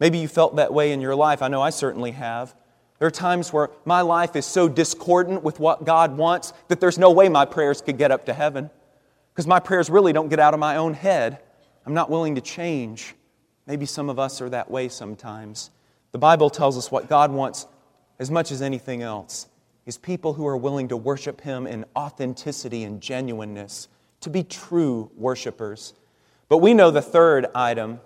Maybe 0.00 0.18
you 0.18 0.26
felt 0.26 0.56
that 0.56 0.74
way 0.74 0.90
in 0.90 1.00
your 1.00 1.14
life. 1.14 1.40
I 1.40 1.46
know 1.46 1.62
I 1.62 1.70
certainly 1.70 2.10
have. 2.10 2.52
There 2.98 3.08
are 3.08 3.12
times 3.12 3.52
where 3.52 3.70
my 3.84 4.00
life 4.00 4.36
is 4.36 4.46
so 4.46 4.68
discordant 4.68 5.42
with 5.42 5.60
what 5.60 5.84
God 5.84 6.16
wants 6.16 6.52
that 6.68 6.80
there's 6.80 6.98
no 6.98 7.10
way 7.10 7.28
my 7.28 7.44
prayers 7.44 7.82
could 7.82 7.98
get 7.98 8.10
up 8.10 8.26
to 8.26 8.32
heaven 8.32 8.70
because 9.32 9.46
my 9.46 9.60
prayers 9.60 9.90
really 9.90 10.14
don't 10.14 10.28
get 10.28 10.40
out 10.40 10.54
of 10.54 10.60
my 10.60 10.76
own 10.76 10.94
head. 10.94 11.40
I'm 11.84 11.92
not 11.92 12.08
willing 12.08 12.36
to 12.36 12.40
change. 12.40 13.14
Maybe 13.66 13.84
some 13.84 14.08
of 14.08 14.18
us 14.18 14.40
are 14.40 14.48
that 14.48 14.70
way 14.70 14.88
sometimes. 14.88 15.70
The 16.12 16.18
Bible 16.18 16.48
tells 16.48 16.78
us 16.78 16.90
what 16.90 17.08
God 17.08 17.30
wants 17.30 17.66
as 18.18 18.30
much 18.30 18.50
as 18.50 18.62
anything 18.62 19.02
else 19.02 19.46
is 19.84 19.98
people 19.98 20.32
who 20.32 20.46
are 20.46 20.56
willing 20.56 20.88
to 20.88 20.96
worship 20.96 21.42
Him 21.42 21.66
in 21.66 21.84
authenticity 21.94 22.82
and 22.84 23.00
genuineness, 23.00 23.88
to 24.20 24.30
be 24.30 24.42
true 24.42 25.10
worshipers. 25.16 25.92
But 26.48 26.58
we 26.58 26.72
know 26.72 26.90
the 26.90 27.02
third 27.02 27.46
item, 27.54 28.00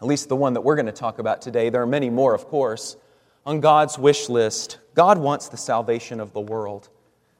at 0.00 0.06
least 0.06 0.28
the 0.28 0.36
one 0.36 0.52
that 0.52 0.60
we're 0.60 0.76
going 0.76 0.86
to 0.86 0.92
talk 0.92 1.18
about 1.18 1.40
today. 1.40 1.70
There 1.70 1.82
are 1.82 1.86
many 1.86 2.10
more, 2.10 2.34
of 2.34 2.46
course 2.46 2.96
on 3.44 3.60
God's 3.60 3.98
wish 3.98 4.28
list. 4.28 4.78
God 4.94 5.18
wants 5.18 5.48
the 5.48 5.56
salvation 5.56 6.20
of 6.20 6.32
the 6.32 6.40
world. 6.40 6.88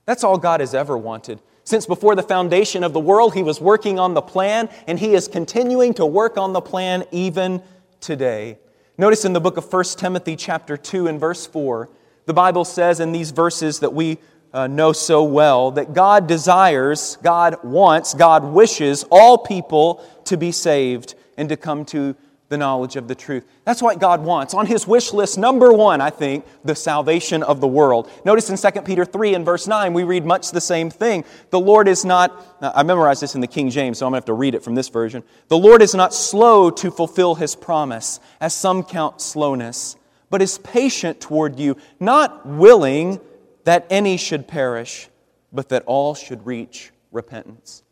That's 0.06 0.24
all 0.24 0.38
God 0.38 0.60
has 0.60 0.74
ever 0.74 0.96
wanted. 0.96 1.40
Since 1.64 1.86
before 1.86 2.16
the 2.16 2.22
foundation 2.22 2.82
of 2.82 2.92
the 2.92 3.00
world, 3.00 3.34
He 3.34 3.42
was 3.42 3.60
working 3.60 3.98
on 3.98 4.14
the 4.14 4.22
plan, 4.22 4.68
and 4.86 4.98
He 4.98 5.14
is 5.14 5.28
continuing 5.28 5.94
to 5.94 6.06
work 6.06 6.36
on 6.36 6.52
the 6.52 6.60
plan 6.60 7.04
even 7.12 7.62
today. 8.00 8.58
Notice 8.98 9.24
in 9.24 9.32
the 9.32 9.40
book 9.40 9.56
of 9.56 9.72
1 9.72 9.84
Timothy, 9.96 10.36
chapter 10.36 10.76
2, 10.76 11.06
and 11.06 11.20
verse 11.20 11.46
4, 11.46 11.88
the 12.26 12.34
Bible 12.34 12.64
says 12.64 13.00
in 13.00 13.12
these 13.12 13.30
verses 13.30 13.80
that 13.80 13.92
we 13.92 14.18
uh, 14.52 14.66
know 14.66 14.92
so 14.92 15.22
well 15.22 15.70
that 15.72 15.94
God 15.94 16.26
desires, 16.26 17.16
God 17.22 17.62
wants, 17.64 18.14
God 18.14 18.44
wishes 18.44 19.04
all 19.10 19.38
people 19.38 20.04
to 20.24 20.36
be 20.36 20.52
saved 20.52 21.14
and 21.36 21.48
to 21.48 21.56
come 21.56 21.84
to 21.86 22.14
the 22.52 22.58
knowledge 22.58 22.96
of 22.96 23.08
the 23.08 23.14
truth. 23.14 23.46
That's 23.64 23.82
what 23.82 23.98
God 23.98 24.22
wants. 24.22 24.52
On 24.52 24.66
his 24.66 24.86
wish 24.86 25.12
list, 25.12 25.38
number 25.38 25.72
one, 25.72 26.02
I 26.02 26.10
think, 26.10 26.44
the 26.64 26.74
salvation 26.74 27.42
of 27.42 27.62
the 27.62 27.66
world. 27.66 28.10
Notice 28.26 28.50
in 28.50 28.72
2 28.72 28.82
Peter 28.82 29.06
3 29.06 29.34
and 29.34 29.44
verse 29.44 29.66
9, 29.66 29.94
we 29.94 30.04
read 30.04 30.26
much 30.26 30.50
the 30.50 30.60
same 30.60 30.90
thing. 30.90 31.24
The 31.48 31.58
Lord 31.58 31.88
is 31.88 32.04
not, 32.04 32.46
I 32.60 32.82
memorized 32.82 33.22
this 33.22 33.34
in 33.34 33.40
the 33.40 33.46
King 33.46 33.70
James, 33.70 33.98
so 33.98 34.06
I'm 34.06 34.12
going 34.12 34.20
to 34.20 34.22
have 34.22 34.26
to 34.26 34.34
read 34.34 34.54
it 34.54 34.62
from 34.62 34.74
this 34.74 34.90
version. 34.90 35.24
The 35.48 35.56
Lord 35.56 35.80
is 35.80 35.94
not 35.94 36.12
slow 36.12 36.70
to 36.70 36.90
fulfill 36.90 37.34
his 37.34 37.56
promise, 37.56 38.20
as 38.38 38.54
some 38.54 38.84
count 38.84 39.22
slowness, 39.22 39.96
but 40.28 40.42
is 40.42 40.58
patient 40.58 41.20
toward 41.20 41.58
you, 41.58 41.78
not 41.98 42.44
willing 42.44 43.18
that 43.64 43.86
any 43.88 44.18
should 44.18 44.46
perish, 44.46 45.08
but 45.52 45.70
that 45.70 45.84
all 45.86 46.14
should 46.14 46.44
reach 46.44 46.90
repentance. 47.12 47.82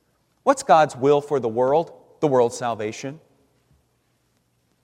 What's 0.42 0.62
God's 0.62 0.96
will 0.96 1.22
for 1.22 1.40
the 1.40 1.48
world? 1.48 1.92
The 2.20 2.28
world's 2.28 2.58
salvation. 2.58 3.20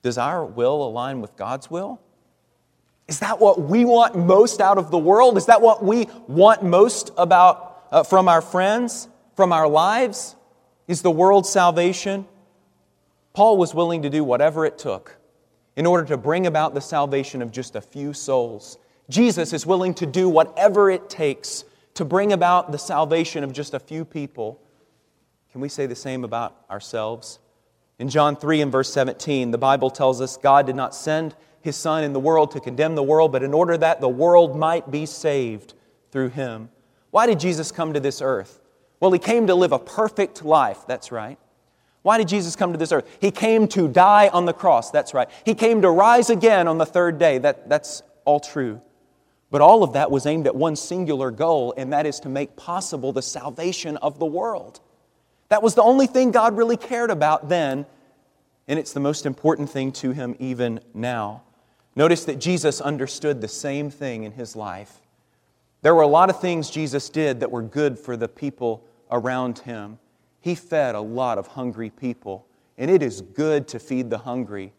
Does 0.01 0.17
our 0.17 0.45
will 0.45 0.83
align 0.83 1.21
with 1.21 1.35
God's 1.35 1.69
will? 1.69 2.01
Is 3.07 3.19
that 3.19 3.39
what 3.39 3.61
we 3.61 3.85
want 3.85 4.17
most 4.17 4.59
out 4.59 4.77
of 4.77 4.91
the 4.91 4.97
world? 4.97 5.37
Is 5.37 5.45
that 5.45 5.61
what 5.61 5.83
we 5.83 6.07
want 6.27 6.63
most 6.63 7.11
about 7.17 7.83
uh, 7.91 8.03
from 8.03 8.27
our 8.27 8.41
friends, 8.41 9.07
from 9.35 9.53
our 9.53 9.67
lives? 9.67 10.35
Is 10.87 11.01
the 11.01 11.11
world's 11.11 11.49
salvation? 11.49 12.27
Paul 13.33 13.57
was 13.57 13.73
willing 13.73 14.01
to 14.01 14.09
do 14.09 14.23
whatever 14.23 14.65
it 14.65 14.77
took 14.77 15.17
in 15.77 15.85
order 15.85 16.03
to 16.05 16.17
bring 16.17 16.47
about 16.47 16.73
the 16.73 16.81
salvation 16.81 17.41
of 17.41 17.51
just 17.51 17.75
a 17.75 17.81
few 17.81 18.11
souls, 18.11 18.79
Jesus 19.09 19.53
is 19.53 19.65
willing 19.65 19.93
to 19.93 20.05
do 20.05 20.27
whatever 20.27 20.89
it 20.89 21.07
takes 21.07 21.63
to 21.93 22.03
bring 22.03 22.33
about 22.33 22.71
the 22.71 22.79
salvation 22.79 23.43
of 23.43 23.53
just 23.53 23.73
a 23.73 23.79
few 23.79 24.03
people. 24.03 24.59
Can 25.51 25.61
we 25.61 25.69
say 25.69 25.85
the 25.85 25.95
same 25.95 26.23
about 26.23 26.65
ourselves? 26.69 27.39
In 27.99 28.09
John 28.09 28.35
3 28.35 28.61
and 28.61 28.71
verse 28.71 28.91
17, 28.93 29.51
the 29.51 29.57
Bible 29.57 29.89
tells 29.89 30.21
us 30.21 30.37
God 30.37 30.67
did 30.67 30.75
not 30.75 30.93
send 30.93 31.35
his 31.61 31.75
Son 31.75 32.03
in 32.03 32.13
the 32.13 32.19
world 32.19 32.51
to 32.51 32.59
condemn 32.59 32.95
the 32.95 33.03
world, 33.03 33.31
but 33.31 33.43
in 33.43 33.53
order 33.53 33.77
that 33.77 34.01
the 34.01 34.09
world 34.09 34.55
might 34.55 34.91
be 34.91 35.05
saved 35.05 35.73
through 36.11 36.29
him. 36.29 36.69
Why 37.11 37.25
did 37.25 37.39
Jesus 37.39 37.71
come 37.71 37.93
to 37.93 37.99
this 37.99 38.21
earth? 38.21 38.61
Well, 38.99 39.11
he 39.11 39.19
came 39.19 39.47
to 39.47 39.55
live 39.55 39.71
a 39.71 39.79
perfect 39.79 40.45
life, 40.45 40.85
that's 40.87 41.11
right. 41.11 41.39
Why 42.03 42.17
did 42.17 42.27
Jesus 42.27 42.55
come 42.55 42.71
to 42.71 42.77
this 42.77 42.91
earth? 42.91 43.17
He 43.19 43.31
came 43.31 43.67
to 43.69 43.87
die 43.87 44.29
on 44.29 44.45
the 44.45 44.53
cross, 44.53 44.91
that's 44.91 45.13
right. 45.13 45.29
He 45.43 45.55
came 45.55 45.81
to 45.81 45.89
rise 45.89 46.29
again 46.29 46.67
on 46.67 46.77
the 46.77 46.85
third 46.85 47.17
day, 47.17 47.39
that, 47.39 47.67
that's 47.67 48.03
all 48.25 48.39
true. 48.39 48.79
But 49.49 49.61
all 49.61 49.83
of 49.83 49.93
that 49.93 50.11
was 50.11 50.25
aimed 50.25 50.45
at 50.45 50.55
one 50.55 50.75
singular 50.75 51.31
goal, 51.31 51.73
and 51.77 51.91
that 51.93 52.05
is 52.05 52.19
to 52.21 52.29
make 52.29 52.55
possible 52.55 53.11
the 53.11 53.21
salvation 53.21 53.97
of 53.97 54.19
the 54.19 54.25
world. 54.25 54.81
That 55.49 55.63
was 55.63 55.75
the 55.75 55.83
only 55.83 56.07
thing 56.07 56.31
God 56.31 56.57
really 56.57 56.77
cared 56.77 57.09
about 57.09 57.49
then, 57.49 57.85
and 58.67 58.77
it's 58.77 58.93
the 58.93 58.99
most 58.99 59.25
important 59.25 59.69
thing 59.69 59.91
to 59.93 60.11
him 60.11 60.35
even 60.39 60.81
now. 60.93 61.43
Notice 61.95 62.25
that 62.25 62.39
Jesus 62.39 62.81
understood 62.81 63.41
the 63.41 63.47
same 63.47 63.89
thing 63.89 64.23
in 64.23 64.33
his 64.33 64.55
life. 64.55 64.99
There 65.81 65.95
were 65.95 66.01
a 66.01 66.07
lot 66.07 66.29
of 66.29 66.41
things 66.41 66.69
Jesus 66.69 67.09
did 67.09 67.39
that 67.39 67.51
were 67.51 67.61
good 67.61 67.97
for 67.97 68.17
the 68.17 68.27
people 68.27 68.83
around 69.09 69.59
him. 69.59 69.99
He 70.41 70.53
fed 70.53 70.95
a 70.95 71.01
lot 71.01 71.37
of 71.37 71.47
hungry 71.47 71.89
people, 71.89 72.45
and 72.77 72.91
it 72.91 73.01
is 73.01 73.21
good 73.21 73.67
to 73.69 73.79
feed 73.79 74.09
the 74.09 74.19
hungry. 74.19 74.73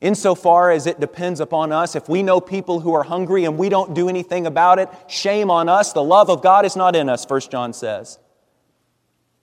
Insofar 0.00 0.70
as 0.70 0.86
it 0.86 0.98
depends 0.98 1.40
upon 1.40 1.72
us, 1.72 1.94
if 1.94 2.08
we 2.08 2.22
know 2.22 2.40
people 2.40 2.80
who 2.80 2.94
are 2.94 3.02
hungry 3.02 3.44
and 3.44 3.58
we 3.58 3.68
don't 3.68 3.94
do 3.94 4.08
anything 4.08 4.46
about 4.46 4.78
it, 4.78 4.88
shame 5.08 5.50
on 5.50 5.68
us. 5.68 5.92
The 5.92 6.02
love 6.02 6.30
of 6.30 6.42
God 6.42 6.64
is 6.64 6.74
not 6.74 6.96
in 6.96 7.08
us, 7.08 7.28
1 7.28 7.40
John 7.50 7.72
says. 7.72 8.18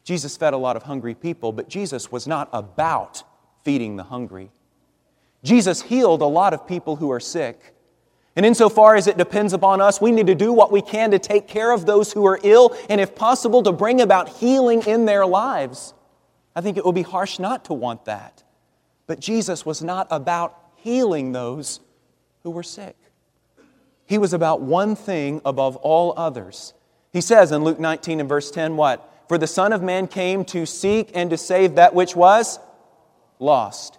Jesus 0.08 0.38
fed 0.38 0.54
a 0.54 0.58
lot 0.58 0.78
of 0.78 0.84
hungry 0.84 1.14
people, 1.14 1.52
but 1.52 1.68
Jesus 1.68 2.14
was 2.14 2.26
not 2.28 2.48
about 2.54 3.24
feeding 3.66 3.98
the 3.98 4.04
hungry. 4.04 4.52
Jesus 5.44 5.82
healed 5.82 6.22
a 6.22 6.26
lot 6.26 6.54
of 6.54 6.66
people 6.66 6.96
who 6.96 7.12
are 7.12 7.20
sick. 7.20 7.76
And 8.38 8.46
insofar 8.46 8.96
as 8.96 9.08
it 9.08 9.18
depends 9.18 9.52
upon 9.52 9.82
us, 9.82 10.00
we 10.00 10.14
need 10.14 10.28
to 10.28 10.34
do 10.34 10.54
what 10.54 10.72
we 10.72 10.82
can 10.82 11.12
to 11.12 11.20
take 11.20 11.46
care 11.46 11.74
of 11.74 11.86
those 11.86 12.14
who 12.14 12.26
are 12.26 12.40
ill 12.44 12.74
and, 12.90 13.02
if 13.02 13.16
possible, 13.16 13.62
to 13.64 13.74
bring 13.74 14.00
about 14.00 14.30
healing 14.30 14.82
in 14.84 15.04
their 15.04 15.26
lives. 15.26 15.94
I 16.56 16.62
think 16.62 16.78
it 16.78 16.86
would 16.86 16.96
be 16.96 17.02
harsh 17.02 17.38
not 17.38 17.66
to 17.66 17.74
want 17.74 18.06
that. 18.06 18.46
But 19.08 19.20
Jesus 19.20 19.66
was 19.66 19.84
not 19.84 20.08
about 20.10 20.58
healing 20.78 21.34
those 21.34 21.82
who 22.44 22.52
were 22.52 22.64
sick. 22.64 22.96
He 24.06 24.18
was 24.18 24.32
about 24.32 24.62
one 24.62 24.96
thing 24.96 25.42
above 25.44 25.76
all 25.76 26.14
others. 26.16 26.74
He 27.12 27.20
says 27.20 27.52
in 27.52 27.66
Luke 27.66 27.78
19 27.78 28.22
and 28.22 28.30
verse 28.30 28.50
10 28.52 28.78
what? 28.78 29.16
For 29.28 29.38
the 29.38 29.48
Son 29.48 29.74
of 29.74 29.82
Man 29.82 30.08
came 30.08 30.46
to 30.46 30.66
seek 30.66 31.12
and 31.14 31.30
to 31.30 31.38
save 31.38 31.76
that 31.76 31.94
which 31.94 32.16
was 32.16 32.60
lost. 33.40 33.98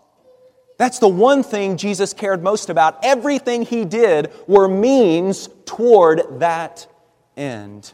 That's 0.79 1.01
the 1.01 1.09
one 1.09 1.43
thing 1.43 1.77
Jesus 1.77 2.13
cared 2.15 2.43
most 2.43 2.71
about. 2.71 3.05
Everything 3.05 3.63
he 3.63 3.85
did 3.85 4.31
were 4.47 4.69
means 4.69 5.49
toward 5.67 6.41
that 6.41 6.87
end. 7.37 7.93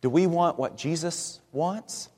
Do 0.00 0.08
we 0.08 0.26
want 0.26 0.58
what 0.58 0.76
Jesus 0.76 1.40
wants? 1.52 2.08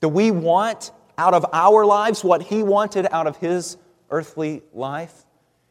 Do 0.00 0.08
we 0.08 0.30
want 0.30 0.92
out 1.18 1.34
of 1.34 1.46
our 1.52 1.84
lives 1.86 2.22
what 2.22 2.42
he 2.42 2.62
wanted 2.62 3.08
out 3.10 3.26
of 3.26 3.38
his 3.38 3.78
earthly 4.10 4.62
life? 4.74 5.24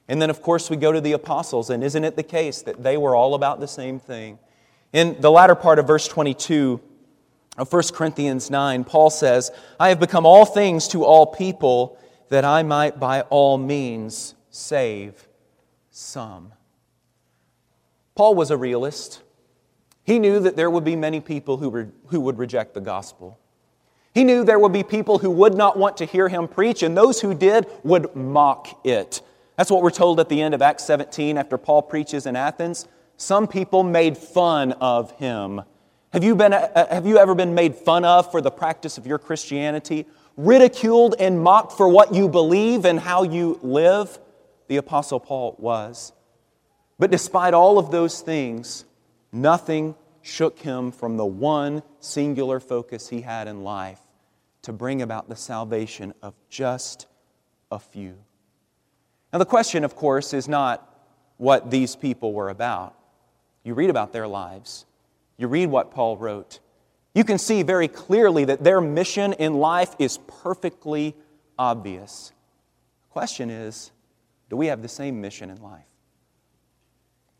And 0.07 0.21
then, 0.21 0.29
of 0.29 0.41
course, 0.41 0.69
we 0.69 0.75
go 0.75 0.91
to 0.91 1.01
the 1.01 1.13
apostles, 1.13 1.69
and 1.69 1.83
isn't 1.83 2.03
it 2.03 2.15
the 2.15 2.23
case 2.23 2.63
that 2.63 2.83
they 2.83 2.97
were 2.97 3.15
all 3.15 3.35
about 3.35 3.59
the 3.59 3.67
same 3.67 3.99
thing? 3.99 4.37
In 4.91 5.19
the 5.19 5.31
latter 5.31 5.55
part 5.55 5.79
of 5.79 5.87
verse 5.87 6.07
22 6.07 6.81
of 7.57 7.71
1 7.71 7.83
Corinthians 7.93 8.49
9, 8.49 8.83
Paul 8.83 9.09
says, 9.09 9.51
I 9.79 9.89
have 9.89 9.99
become 9.99 10.25
all 10.25 10.45
things 10.45 10.87
to 10.89 11.03
all 11.05 11.25
people 11.25 11.97
that 12.29 12.43
I 12.43 12.63
might 12.63 12.99
by 12.99 13.21
all 13.21 13.57
means 13.57 14.35
save 14.49 15.27
some. 15.89 16.51
Paul 18.15 18.35
was 18.35 18.51
a 18.51 18.57
realist. 18.57 19.21
He 20.03 20.19
knew 20.19 20.39
that 20.39 20.55
there 20.55 20.69
would 20.69 20.83
be 20.83 20.95
many 20.95 21.19
people 21.19 21.57
who, 21.57 21.69
re- 21.69 21.87
who 22.07 22.19
would 22.21 22.37
reject 22.37 22.73
the 22.73 22.81
gospel. 22.81 23.39
He 24.13 24.23
knew 24.23 24.45
there 24.45 24.59
would 24.59 24.71
be 24.71 24.83
people 24.83 25.17
who 25.17 25.29
would 25.31 25.55
not 25.55 25.77
want 25.77 25.97
to 25.97 26.05
hear 26.05 26.29
him 26.29 26.47
preach, 26.47 26.83
and 26.83 26.95
those 26.95 27.19
who 27.19 27.33
did 27.33 27.67
would 27.83 28.15
mock 28.15 28.85
it. 28.85 29.21
That's 29.57 29.69
what 29.69 29.81
we're 29.81 29.89
told 29.89 30.19
at 30.19 30.29
the 30.29 30.41
end 30.41 30.53
of 30.53 30.61
Acts 30.61 30.85
17 30.85 31.37
after 31.37 31.57
Paul 31.57 31.81
preaches 31.81 32.25
in 32.25 32.35
Athens. 32.35 32.87
Some 33.17 33.47
people 33.47 33.83
made 33.83 34.17
fun 34.17 34.73
of 34.73 35.11
him. 35.11 35.61
Have 36.15 36.23
you, 36.23 36.33
been, 36.33 36.53
uh, 36.53 36.87
have 36.89 37.05
you 37.05 37.19
ever 37.19 37.35
been 37.35 37.53
made 37.53 37.75
fun 37.75 38.05
of 38.05 38.31
for 38.31 38.41
the 38.41 38.49
practice 38.49 38.97
of 38.97 39.05
your 39.05 39.19
Christianity? 39.19 40.07
ridiculed 40.37 41.15
and 41.19 41.41
mocked 41.41 41.73
for 41.73 41.87
what 41.87 42.13
you 42.13 42.27
believe 42.27 42.85
and 42.85 42.99
how 42.99 43.23
you 43.23 43.59
live, 43.61 44.19
the 44.67 44.77
Apostle 44.77 45.19
Paul 45.19 45.55
was. 45.59 46.13
But 46.97 47.11
despite 47.11 47.53
all 47.53 47.77
of 47.77 47.91
those 47.91 48.21
things, 48.21 48.85
nothing 49.31 49.95
shook 50.21 50.59
him 50.59 50.91
from 50.91 51.17
the 51.17 51.25
one 51.25 51.83
singular 51.99 52.59
focus 52.59 53.09
he 53.09 53.21
had 53.21 53.47
in 53.47 53.63
life 53.63 53.99
to 54.63 54.73
bring 54.73 55.01
about 55.01 55.29
the 55.29 55.35
salvation 55.35 56.13
of 56.21 56.33
just 56.49 57.05
a 57.71 57.79
few. 57.79 58.15
Now, 59.31 59.39
the 59.39 59.45
question, 59.45 59.83
of 59.83 59.95
course, 59.95 60.33
is 60.33 60.47
not 60.47 60.89
what 61.37 61.69
these 61.69 61.95
people 61.95 62.33
were 62.33 62.49
about. 62.49 62.95
You 63.63 63.73
read 63.73 63.89
about 63.89 64.13
their 64.13 64.27
lives, 64.27 64.85
you 65.37 65.47
read 65.47 65.67
what 65.67 65.91
Paul 65.91 66.17
wrote 66.17 66.59
you 67.15 67.23
can 67.23 67.37
see 67.37 67.63
very 67.63 67.87
clearly 67.87 68.43
that 68.45 68.63
their 68.63 68.81
mission 68.81 69.33
in 69.33 69.53
life 69.53 69.95
is 69.97 70.19
perfectly 70.27 71.15
obvious. 71.57 72.33
The 73.07 73.13
question 73.13 73.49
is 73.49 73.91
do 74.49 74.57
we 74.57 74.67
have 74.67 74.81
the 74.81 74.89
same 74.89 75.21
mission 75.21 75.49
in 75.49 75.61
life? 75.61 75.85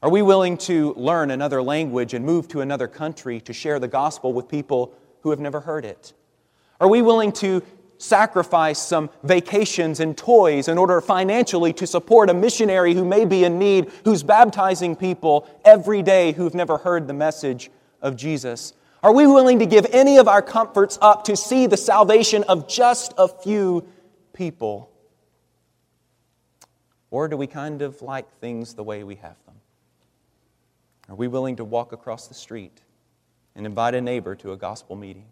Are 0.01 0.09
we 0.09 0.21
willing 0.21 0.57
to 0.59 0.93
learn 0.93 1.29
another 1.29 1.61
language 1.61 2.13
and 2.13 2.25
move 2.25 2.47
to 2.49 2.61
another 2.61 2.87
country 2.87 3.41
to 3.41 3.53
share 3.53 3.77
the 3.79 3.87
gospel 3.87 4.31
with 4.31 4.47
people 4.47 4.93
who 5.21 5.31
have 5.31 5.39
never 5.39 5.59
heard 5.59 5.83
it? 5.83 6.13
Are 6.79 6.87
we 6.87 7.01
willing 7.01 7.33
to 7.33 7.61
sacrifice 7.97 8.79
some 8.79 9.09
vacations 9.23 9.99
and 9.99 10.17
toys 10.17 10.67
in 10.67 10.77
order 10.77 11.01
financially 11.01 11.73
to 11.73 11.87
support 11.87 12.29
a 12.29 12.33
missionary 12.33 12.93
who 12.93 13.03
may 13.03 13.25
be 13.25 13.43
in 13.43 13.59
need, 13.59 13.91
who's 14.05 14.23
baptizing 14.23 14.95
people 14.95 15.49
every 15.65 16.01
day 16.01 16.31
who've 16.31 16.55
never 16.55 16.77
heard 16.77 17.07
the 17.07 17.13
message 17.13 17.71
of 18.05 18.15
Jesus? 18.15 18.73
Are 19.03 19.11
we 19.11 19.27
willing 19.27 19.59
to 19.59 19.65
give 19.65 19.85
any 19.91 20.17
of 20.17 20.27
our 20.27 20.41
comforts 20.41 20.97
up 21.01 21.25
to 21.25 21.35
see 21.35 21.67
the 21.67 21.75
salvation 21.77 22.43
of 22.43 22.67
just 22.67 23.13
a 23.17 23.27
few 23.27 23.85
people? 24.31 24.89
Or 27.11 27.27
do 27.27 27.35
we 27.35 27.47
kind 27.47 27.81
of 27.81 28.01
like 28.01 28.31
things 28.39 28.75
the 28.75 28.83
way 28.83 29.03
we 29.03 29.15
have 29.15 29.35
them? 29.45 29.55
Are 31.09 31.15
we 31.15 31.27
willing 31.27 31.55
to 31.57 31.63
walk 31.63 31.91
across 31.91 32.27
the 32.27 32.33
street 32.33 32.81
and 33.55 33.65
invite 33.65 33.95
a 33.95 34.01
neighbor 34.01 34.35
to 34.35 34.53
a 34.53 34.57
gospel 34.57 34.95
meeting? 34.95 35.25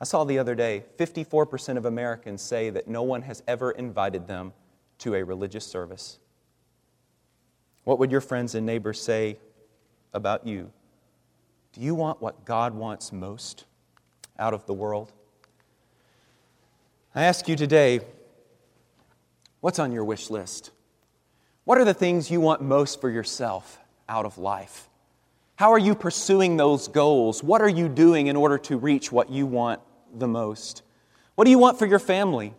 I 0.00 0.04
saw 0.04 0.24
the 0.24 0.38
other 0.38 0.54
day 0.54 0.84
54% 0.98 1.76
of 1.76 1.84
Americans 1.84 2.42
say 2.42 2.70
that 2.70 2.88
no 2.88 3.02
one 3.02 3.22
has 3.22 3.42
ever 3.46 3.70
invited 3.70 4.26
them 4.26 4.52
to 4.98 5.14
a 5.14 5.24
religious 5.24 5.66
service. 5.66 6.18
What 7.84 7.98
would 7.98 8.10
your 8.10 8.20
friends 8.20 8.54
and 8.54 8.66
neighbors 8.66 9.00
say 9.00 9.38
about 10.12 10.46
you 10.46 10.72
do 11.72 11.80
you 11.80 11.94
want 11.94 12.20
what 12.20 12.44
God 12.44 12.74
wants 12.74 13.12
most 13.12 13.64
out 14.38 14.52
of 14.52 14.66
the 14.66 14.74
world? 14.74 15.12
I 17.14 17.24
ask 17.24 17.48
you 17.48 17.56
today, 17.56 18.00
what's 19.60 19.78
on 19.78 19.92
your 19.92 20.04
wish 20.04 20.30
list? 20.30 20.70
What 21.64 21.78
are 21.78 21.84
the 21.84 21.94
things 21.94 22.30
you 22.30 22.40
want 22.40 22.60
most 22.60 23.00
for 23.00 23.08
yourself 23.08 23.78
out 24.08 24.26
of 24.26 24.36
life? 24.36 24.88
How 25.56 25.72
are 25.72 25.78
you 25.78 25.94
pursuing 25.94 26.56
those 26.56 26.88
goals? 26.88 27.42
What 27.42 27.62
are 27.62 27.68
you 27.68 27.88
doing 27.88 28.26
in 28.26 28.36
order 28.36 28.58
to 28.58 28.76
reach 28.76 29.12
what 29.12 29.30
you 29.30 29.46
want 29.46 29.80
the 30.12 30.28
most? 30.28 30.82
What 31.36 31.44
do 31.44 31.50
you 31.50 31.58
want 31.58 31.78
for 31.78 31.86
your 31.86 31.98
family? 31.98 32.54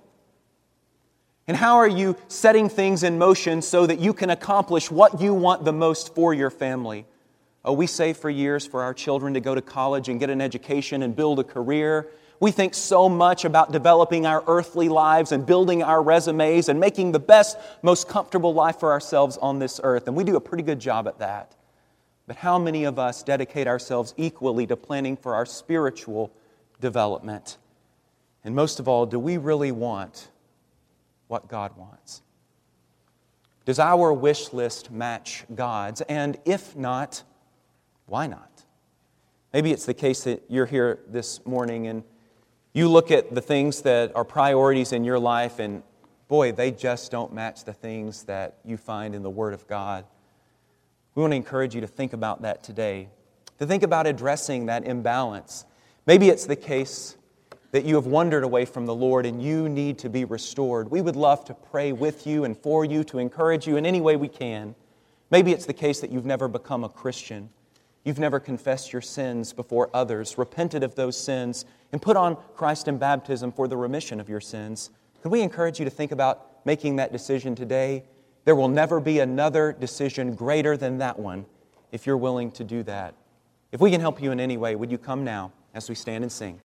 And 1.48 1.58
how 1.58 1.76
are 1.76 1.88
you 1.88 2.16
setting 2.30 2.70
things 2.70 3.04
in 3.04 3.18
motion 3.18 3.62
so 3.62 3.86
that 3.86 4.00
you 4.00 4.14
can 4.14 4.30
accomplish 4.30 4.90
what 4.90 5.20
you 5.20 5.34
want 5.34 5.66
the 5.66 5.74
most 5.74 6.16
for 6.16 6.34
your 6.34 6.50
family? 6.50 7.06
Oh, 7.66 7.74
we 7.74 7.88
save 7.88 8.18
for 8.18 8.30
years 8.30 8.66
for 8.66 8.84
our 8.84 8.94
children 8.94 9.34
to 9.36 9.40
go 9.40 9.56
to 9.56 9.62
college 9.62 10.10
and 10.10 10.20
get 10.20 10.30
an 10.30 10.42
education 10.42 11.02
and 11.02 11.16
build 11.16 11.40
a 11.40 11.44
career. 11.44 12.10
We 12.40 12.52
think 12.52 12.74
so 12.74 13.08
much 13.08 13.46
about 13.46 13.72
developing 13.72 14.26
our 14.26 14.44
earthly 14.48 14.90
lives 14.90 15.32
and 15.32 15.46
building 15.46 15.82
our 15.82 16.04
resumes 16.04 16.68
and 16.68 16.78
making 16.78 17.14
the 17.14 17.20
best, 17.20 17.58
most 17.82 18.10
comfortable 18.10 18.54
life 18.54 18.80
for 18.80 18.92
ourselves 18.92 19.38
on 19.38 19.60
this 19.60 19.80
earth. 19.82 20.08
And 20.08 20.16
we 20.16 20.26
do 20.26 20.36
a 20.36 20.42
pretty 20.42 20.64
good 20.64 20.80
job 20.80 21.08
at 21.08 21.20
that. 21.20 21.56
But 22.28 22.36
how 22.38 22.60
many 22.60 22.84
of 22.84 23.00
us 23.00 23.24
dedicate 23.24 23.68
ourselves 23.68 24.14
equally 24.18 24.68
to 24.68 24.76
planning 24.76 25.16
for 25.16 25.36
our 25.36 25.46
spiritual 25.46 26.34
development? 26.82 27.58
And 28.44 28.54
most 28.56 28.82
of 28.82 28.90
all, 28.90 29.06
do 29.06 29.20
we 29.20 29.38
really 29.38 29.72
want 29.72 30.30
what 31.28 31.48
God 31.48 31.78
wants? 31.78 32.22
Does 33.66 33.80
our 33.80 34.12
wish 34.12 34.52
list 34.52 34.92
match 34.92 35.46
God's? 35.56 36.02
And 36.02 36.38
if 36.44 36.76
not, 36.76 37.24
why 38.06 38.28
not? 38.28 38.64
Maybe 39.54 39.72
it's 39.72 39.86
the 39.86 39.94
case 39.94 40.24
that 40.24 40.44
you're 40.50 40.66
here 40.66 41.00
this 41.08 41.46
morning 41.46 41.88
and 41.88 42.04
you 42.74 42.90
look 42.90 43.12
at 43.12 43.36
the 43.36 43.42
things 43.42 43.82
that 43.84 44.16
are 44.16 44.26
priorities 44.26 44.94
in 44.94 45.04
your 45.04 45.20
life, 45.20 45.60
and 45.60 45.84
boy, 46.28 46.52
they 46.52 46.72
just 46.72 47.12
don't 47.12 47.32
match 47.32 47.66
the 47.66 47.74
things 47.74 48.24
that 48.24 48.58
you 48.66 48.78
find 48.78 49.14
in 49.14 49.22
the 49.22 49.30
Word 49.30 49.54
of 49.54 49.68
God. 49.68 50.06
We 51.14 51.22
want 51.22 51.34
to 51.34 51.38
encourage 51.38 51.76
you 51.76 51.82
to 51.82 51.88
think 51.88 52.14
about 52.14 52.42
that 52.42 52.64
today, 52.64 53.10
to 53.60 53.68
think 53.68 53.84
about 53.84 54.08
addressing 54.08 54.66
that 54.66 54.86
imbalance. 54.86 55.66
Maybe 56.08 56.30
it's 56.30 56.48
the 56.48 56.56
case 56.56 57.16
that 57.72 57.86
you 57.86 57.94
have 57.96 58.08
wandered 58.08 58.44
away 58.44 58.66
from 58.66 58.88
the 58.88 58.96
Lord 58.96 59.28
and 59.28 59.42
you 59.42 59.70
need 59.70 60.00
to 60.00 60.10
be 60.10 60.26
restored. 60.26 60.90
We 60.90 61.02
would 61.02 61.16
love 61.16 61.46
to 61.46 61.54
pray 61.54 61.92
with 61.92 62.26
you 62.26 62.44
and 62.44 62.58
for 62.58 62.86
you, 62.86 63.04
to 63.06 63.20
encourage 63.20 63.68
you 63.68 63.78
in 63.78 63.86
any 63.86 64.02
way 64.02 64.16
we 64.16 64.28
can. 64.28 64.74
Maybe 65.30 65.52
it's 65.52 65.66
the 65.66 65.74
case 65.74 66.00
that 66.02 66.12
you've 66.12 66.26
never 66.26 66.48
become 66.48 66.84
a 66.84 66.90
Christian. 66.90 67.50
You've 68.04 68.20
never 68.20 68.40
confessed 68.40 68.92
your 68.92 69.02
sins 69.02 69.54
before 69.54 69.90
others, 69.94 70.38
repented 70.38 70.84
of 70.84 70.96
those 70.96 71.18
sins, 71.18 71.66
and 71.92 72.02
put 72.02 72.18
on 72.18 72.38
Christ 72.56 72.88
in 72.88 72.98
baptism 72.98 73.52
for 73.52 73.68
the 73.68 73.78
remission 73.78 74.20
of 74.20 74.28
your 74.28 74.42
sins. 74.42 74.90
Could 75.22 75.32
we 75.32 75.42
encourage 75.42 75.80
you 75.80 75.86
to 75.86 75.92
think 75.92 76.12
about 76.12 76.66
making 76.66 76.98
that 76.98 77.14
decision 77.14 77.56
today? 77.56 78.04
There 78.46 78.56
will 78.56 78.68
never 78.68 79.00
be 79.00 79.20
another 79.20 79.72
decision 79.72 80.36
greater 80.36 80.76
than 80.76 80.98
that 80.98 81.18
one 81.18 81.46
if 81.94 82.06
you're 82.06 82.18
willing 82.18 82.52
to 82.52 82.64
do 82.66 82.84
that. 82.84 83.16
If 83.72 83.80
we 83.80 83.90
can 83.90 84.02
help 84.02 84.22
you 84.22 84.32
in 84.32 84.40
any 84.40 84.58
way, 84.58 84.76
would 84.76 84.92
you 84.92 84.98
come 84.98 85.24
now 85.24 85.54
as 85.74 85.88
we 85.88 85.96
stand 85.96 86.24
and 86.24 86.32
sing? 86.32 86.60